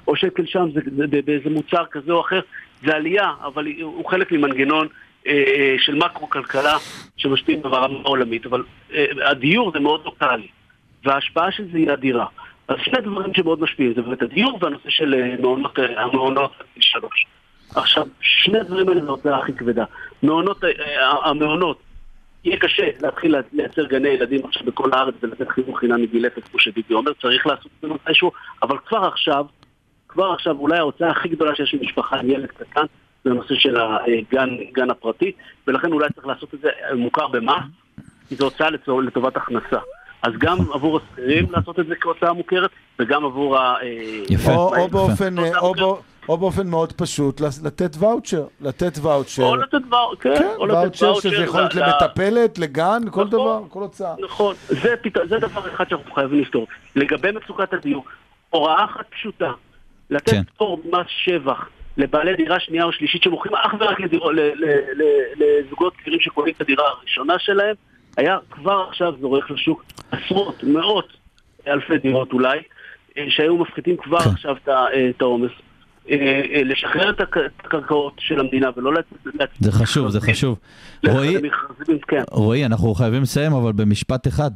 [0.07, 2.39] או שקל שם, זה, זה, זה באיזה מוצר כזה או אחר,
[2.85, 4.87] זה עלייה, אבל הוא חלק ממנגנון
[5.77, 6.77] של מקרו-כלכלה
[7.17, 8.63] שמשפיעים ברמה העולמית, אבל
[9.25, 10.47] הדיור זה מאוד לוקאלי,
[11.05, 12.25] וההשפעה של זה היא אדירה.
[12.67, 17.25] אז שני דברים שמאוד משפיעים, זה באמת הדיור והנושא של אה, אה, המעונות שלוש.
[17.75, 19.85] עכשיו, שני הדברים האלה זה ההוצאה הכי כבדה.
[20.23, 21.77] מעונות, אה, המעונות,
[22.43, 26.59] יהיה קשה להתחיל לייצר גני ילדים עכשיו בכל הארץ ולתת חינוך חינם מגיל אפס, כמו
[26.59, 28.31] שביבי אומר, צריך לעשות את זה מתישהו,
[28.63, 29.45] אבל כבר עכשיו,
[30.07, 32.85] כבר עכשיו, אולי ההוצאה הכי גדולה שיש למשפחה עם ילד קטן,
[33.23, 35.31] זה הנושא של הגן גן הפרטי,
[35.67, 37.63] ולכן אולי צריך לעשות את זה מוכר במס,
[38.29, 39.79] כי זו הוצאה לטובת הכנסה.
[40.25, 42.69] אז גם עבור השכירים לעשות את זה כהוצאה מוכרת,
[42.99, 43.75] וגם עבור ה...
[43.81, 43.87] אה,
[44.29, 44.55] יפה.
[44.55, 44.87] או- או.
[44.87, 45.57] באופן, יפה.
[45.59, 48.45] או בא- או באופן מאוד פשוט, לתת ואוצ'ר.
[48.61, 49.43] לתת ואוצ'ר.
[49.43, 53.01] או לתת ואוצ'ר, כן, כן, או לתת ואוצ'ר ואוצ'ר שזה יכול להיות ל- למטפלת, לגן,
[53.11, 53.29] כל נכון.
[53.29, 54.13] דבר, כל הוצאה.
[54.23, 55.17] נכון, זה, פת...
[55.29, 56.67] זה דבר אחד שאנחנו חייבים לפתור.
[56.95, 58.05] לגבי מצוקת הדיור,
[58.49, 59.51] הוראה אחת פשוטה,
[60.09, 60.43] לתת כן.
[60.43, 61.67] פטור מס שבח
[61.97, 64.39] לבעלי דירה שנייה או שלישית שמוכרים אך ורק לדירו, ל...
[64.39, 64.65] ל...
[64.95, 65.03] ל...
[65.37, 67.75] לזוגות צעירים שקונים את הדירה הראשונה שלהם,
[68.17, 71.07] היה כבר עכשיו זורק לשוק עשרות, מאות
[71.67, 72.57] אלפי דירות אולי,
[73.17, 74.29] אה, שהיו מפחיתים כבר כן.
[74.29, 74.85] עכשיו את אה,
[75.21, 75.51] העומס.
[76.09, 79.49] אה, לשחרר את הק- את הקרקעות של המדינה ולא לצאת...
[79.59, 80.59] זה חשוב, זה חשוב.
[81.07, 81.35] רועי,
[82.07, 82.23] כן.
[82.31, 84.51] רועי, אנחנו חייבים לסיים, אבל במשפט אחד.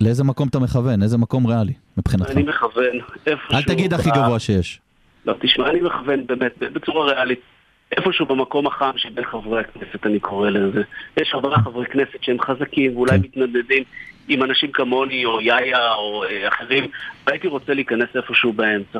[0.00, 1.02] לאיזה מקום אתה מכוון?
[1.02, 2.30] איזה מקום ריאלי מבחינתך?
[2.30, 2.84] אני מכוון
[3.26, 3.54] איפשהו...
[3.54, 4.80] אל תגיד הכי גבוה שיש.
[5.26, 7.40] לא, תשמע, אני מכוון באמת, בצורה ריאלית,
[7.92, 10.82] איפשהו במקום החם שבין חברי הכנסת, אני קורא לזה.
[11.20, 13.18] יש ארבעה חברי כנסת שהם חזקים ואולי כן.
[13.24, 13.82] מתנדדים
[14.28, 16.84] עם אנשים כמוני או יאיה או אה, אחרים,
[17.26, 18.98] והייתי רוצה להיכנס איפשהו באמצע.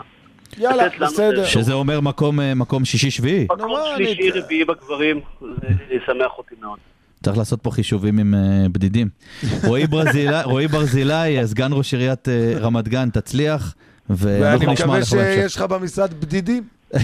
[0.59, 1.45] יאללה, בסדר.
[1.45, 3.45] שזה אומר מקום, אה, מקום שישי-שביעי.
[3.45, 5.47] מקום מה, שלישי, אני- רביעי בגברים, זה
[5.95, 6.78] ישמח אותי מאוד.
[7.22, 8.41] צריך לעשות פה חישובים עם אה,
[8.72, 9.09] בדידים.
[9.68, 13.74] רועי ברזילי- ברזילי, אה, סגן ראש עיריית אה, רמת גן, תצליח,
[14.11, 15.43] ואני ואנחנו נשמע מקווה לך בהמשך.
[15.43, 16.62] שיש לך במשרד בדידים.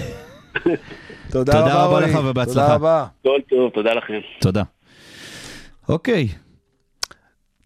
[1.33, 2.11] תודה תודה רבה, רבה רועי.
[2.11, 2.53] לך ובהצלחה.
[2.61, 3.05] תודה רבה.
[3.23, 4.13] כל טוב, תודה לכם.
[4.41, 4.63] תודה.
[5.89, 6.27] אוקיי,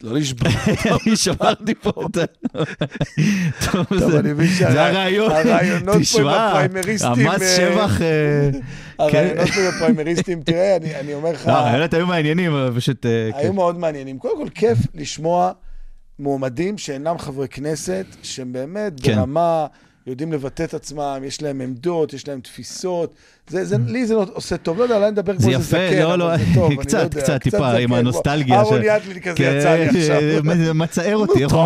[0.03, 0.51] לא לשבור.
[1.07, 2.23] אני שמרתי פה את ה...
[3.71, 5.31] טוב, זה- אני מבין הרעיון.
[5.31, 8.01] הרעיונות פה עם תשמע, הפריימריסטים, המס אה, שבח...
[8.01, 8.49] אה,
[8.99, 9.51] הרעיונות כן.
[9.51, 13.05] פה בפריימריסטים, תראה, אני אני אומר לך, לא, הרעיונות היו מעניינים, אבל פשוט...
[13.05, 13.53] אה, היו.
[13.53, 14.19] מאוד מעניינים.
[14.19, 15.51] קודם כל, כיף לשמוע
[16.19, 19.15] מועמדים שאינם חברי כנסת, שהם באמת כן.
[19.15, 19.65] ברמה,
[20.11, 23.13] יודעים לבטא את עצמם, יש להם עמדות, יש להם תפיסות.
[23.49, 25.87] זה, זה, לי זה לא עושה טוב, לא יודע, אולי נדבר כמו זה איזה יפה,
[25.89, 27.93] זקן, לא, אבל לא, זה טוב, אני לא קצת, יודע, קצת, טיפה, עם.
[27.93, 28.55] הנוסטלגיה.
[28.55, 30.21] אהרון ידלין כזה כן, יצא לי עכשיו.
[30.57, 31.61] זה מצער אותי, איך הוא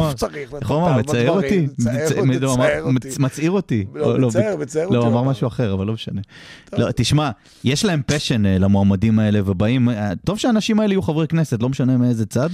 [0.78, 0.98] אמר?
[0.98, 1.68] מצער אותי?
[1.78, 2.88] מצער מצ- אותי, לא, מצער
[3.20, 3.86] מצעיר אותי.
[3.96, 5.24] לא, מצער, מצער אותי, לא, אמר אמר.
[5.24, 6.22] משהו אחר, אבל לא משנה.
[6.78, 7.30] לא, תשמע,
[7.64, 11.70] יש להם פשן אה, למועמדים האלה, ובאים, אה, טוב שהאנשים האלה יהיו חברי כנסת, לא
[11.70, 12.50] משנה מאיזה צד,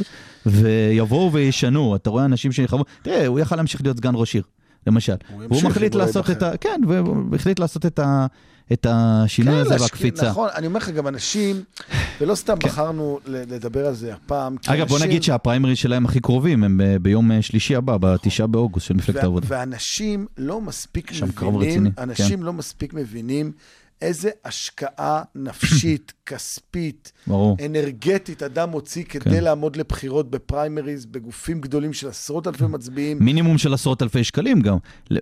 [0.46, 1.96] ויבואו וישנו.
[1.96, 4.44] אתה רואה אנשים שיחברו, תראה, הוא יכל להמשיך להיות סגן ראש עיר,
[4.88, 5.16] למשל.
[5.32, 6.58] הוא והוא מחליט לעשות את ה...
[6.62, 8.26] כן, והוא החליט לעשות את ה...
[8.74, 10.30] את השינוי כן, הזה להשקיע- והקפיצה.
[10.30, 11.62] נכון, אני אומר לך, גם אנשים,
[12.22, 14.58] ולא סתם בחרנו ל- לדבר על זה הפעם.
[14.62, 14.72] כן.
[14.74, 18.48] אגב, בוא אנשים- נגיד שהפריימריז שלהם הכי קרובים הם ב- ביום אה, שלישי הבא, בתשעה
[18.48, 19.46] באוגוסט של מפלגת העבודה.
[19.50, 21.12] ואנשים לא מספיק
[21.42, 22.02] מבינים, כן.
[22.04, 23.52] אנשים לא מספיק מבינים
[24.02, 27.58] איזה השקעה נפשית, כספית, ברור.
[27.66, 29.44] אנרגטית אדם מוציא כדי כן.
[29.44, 33.18] לעמוד לבחירות בפריימריז, בגופים גדולים של עשרות אלפי מצביעים.
[33.22, 34.78] מינימום של עשרות אלפי שקלים גם.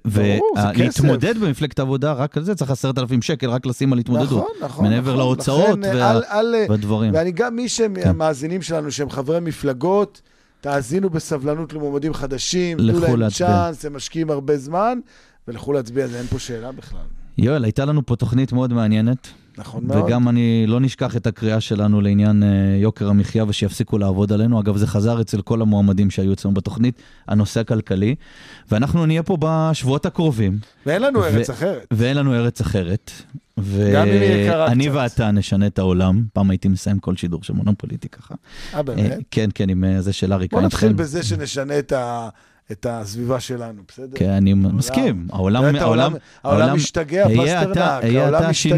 [0.06, 0.80] ברור, זה כסף.
[0.80, 4.30] ולהתמודד במפלגת העבודה, רק על זה צריך עשרת אלפים שקל, רק לשים על התמודדות.
[4.30, 4.86] נכון, נכון.
[4.90, 5.18] מעבר נכון.
[5.18, 7.14] להוצאות לכן, וה- אל- אל- והדברים.
[7.14, 10.22] ואני גם, מי שמהמאזינים שלנו, שהם חברי מפלגות,
[10.62, 13.30] תאזינו בסבלנות למועמדים חדשים, תנו להם.
[13.30, 15.00] צ'אנס, הם משקיעים הרבה זמן,
[15.48, 17.00] ולכו להצביע, זה אין פה שאלה בכלל.
[17.38, 19.28] יואל, הייתה לנו פה תוכנית מאוד מעניינת,
[19.58, 20.04] נכון מאוד.
[20.06, 22.48] וגם אני לא נשכח את הקריאה שלנו לעניין אה,
[22.82, 24.60] יוקר המחיה ושיפסיקו לעבוד עלינו.
[24.62, 28.16] אגב, זה חזר אצל כל המועמדים שהיו אצלנו בתוכנית, הנושא הכלכלי.
[28.72, 31.88] ואנחנו נהיה פה בשבועות הקרובים, ואין לנו ו- ארץ אחרת.
[31.92, 33.12] ואין לנו ארץ אחרת.
[33.58, 34.90] ואני.
[34.90, 36.24] ואתה נשנה את העולם.
[36.34, 38.36] פעם הייתי מסיים כל שידור של מונופוליטי ככה.
[38.74, 39.12] אה, באמת?
[39.12, 40.94] אה, כן, כן, עם אה, זה של אריק בוא נתחיל.
[40.94, 42.30] בזה שנשנה את ה-
[42.72, 44.18] את הסביבה שלנו, בסדר?
[44.18, 45.28] כן, אני מסכים.
[45.32, 46.14] העולם, העולם-
[46.44, 48.76] העולם משתגע, פסטרנק, העולם משתגע.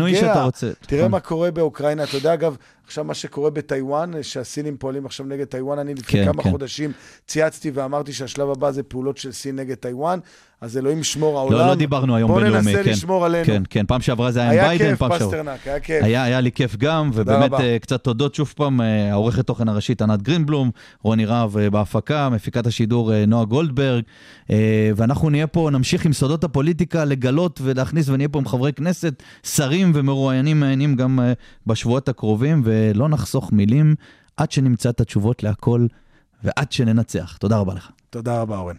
[0.88, 1.12] תראה נכון.
[1.12, 2.04] מה קורה באוקראינה.
[2.04, 6.32] אתה יודע, אגב, עכשיו מה שקורה בטיוואן, שהסינים פועלים עכשיו נגד טיוואן, אני לפני כן,
[6.32, 6.52] כמה כן.
[6.52, 6.92] חודשים
[7.28, 10.20] צייצתי ואמרתי שהשלב הבא זה פעולות של סין נגד טיוואן,
[10.62, 11.58] אז אלוהים ישמור העולם.
[11.58, 12.90] לא, לא דיברנו היום בוא בינלאומי, ננסה כן.
[12.90, 13.46] לשמור עלינו.
[13.46, 15.28] כן, כן, פעם שעברה זה היה עם היה ביידן, כיף, פעם שעברה.
[15.28, 16.04] פסטרנק, היה כיף.
[16.04, 17.54] היה, היה לי כיף גם, ובאמת.
[17.54, 22.30] אה, קצת תודות שוב פעם, אה, העורכת תוכן הראשית ענת גרינבלום, רוני רהב אה, בהפקה,
[22.30, 24.04] מפיקת השידור נועה גולדברג,
[24.96, 29.92] ואנחנו נהיה פה, נמשיך עם סודות הפוליטיקה, לגלות ולהכניס, ונהיה פה עם חברי כנסת, שרים
[29.96, 31.20] ומרואיינים מעניינים גם
[31.68, 33.96] בשבועות הקרובים, ולא נחסוך מילים
[34.38, 35.88] עד שנמצא את התשובות להכל
[36.44, 37.38] ועד שננצח.
[37.38, 37.90] תודה רבה לך.
[38.10, 38.76] תודה רבה, אורן.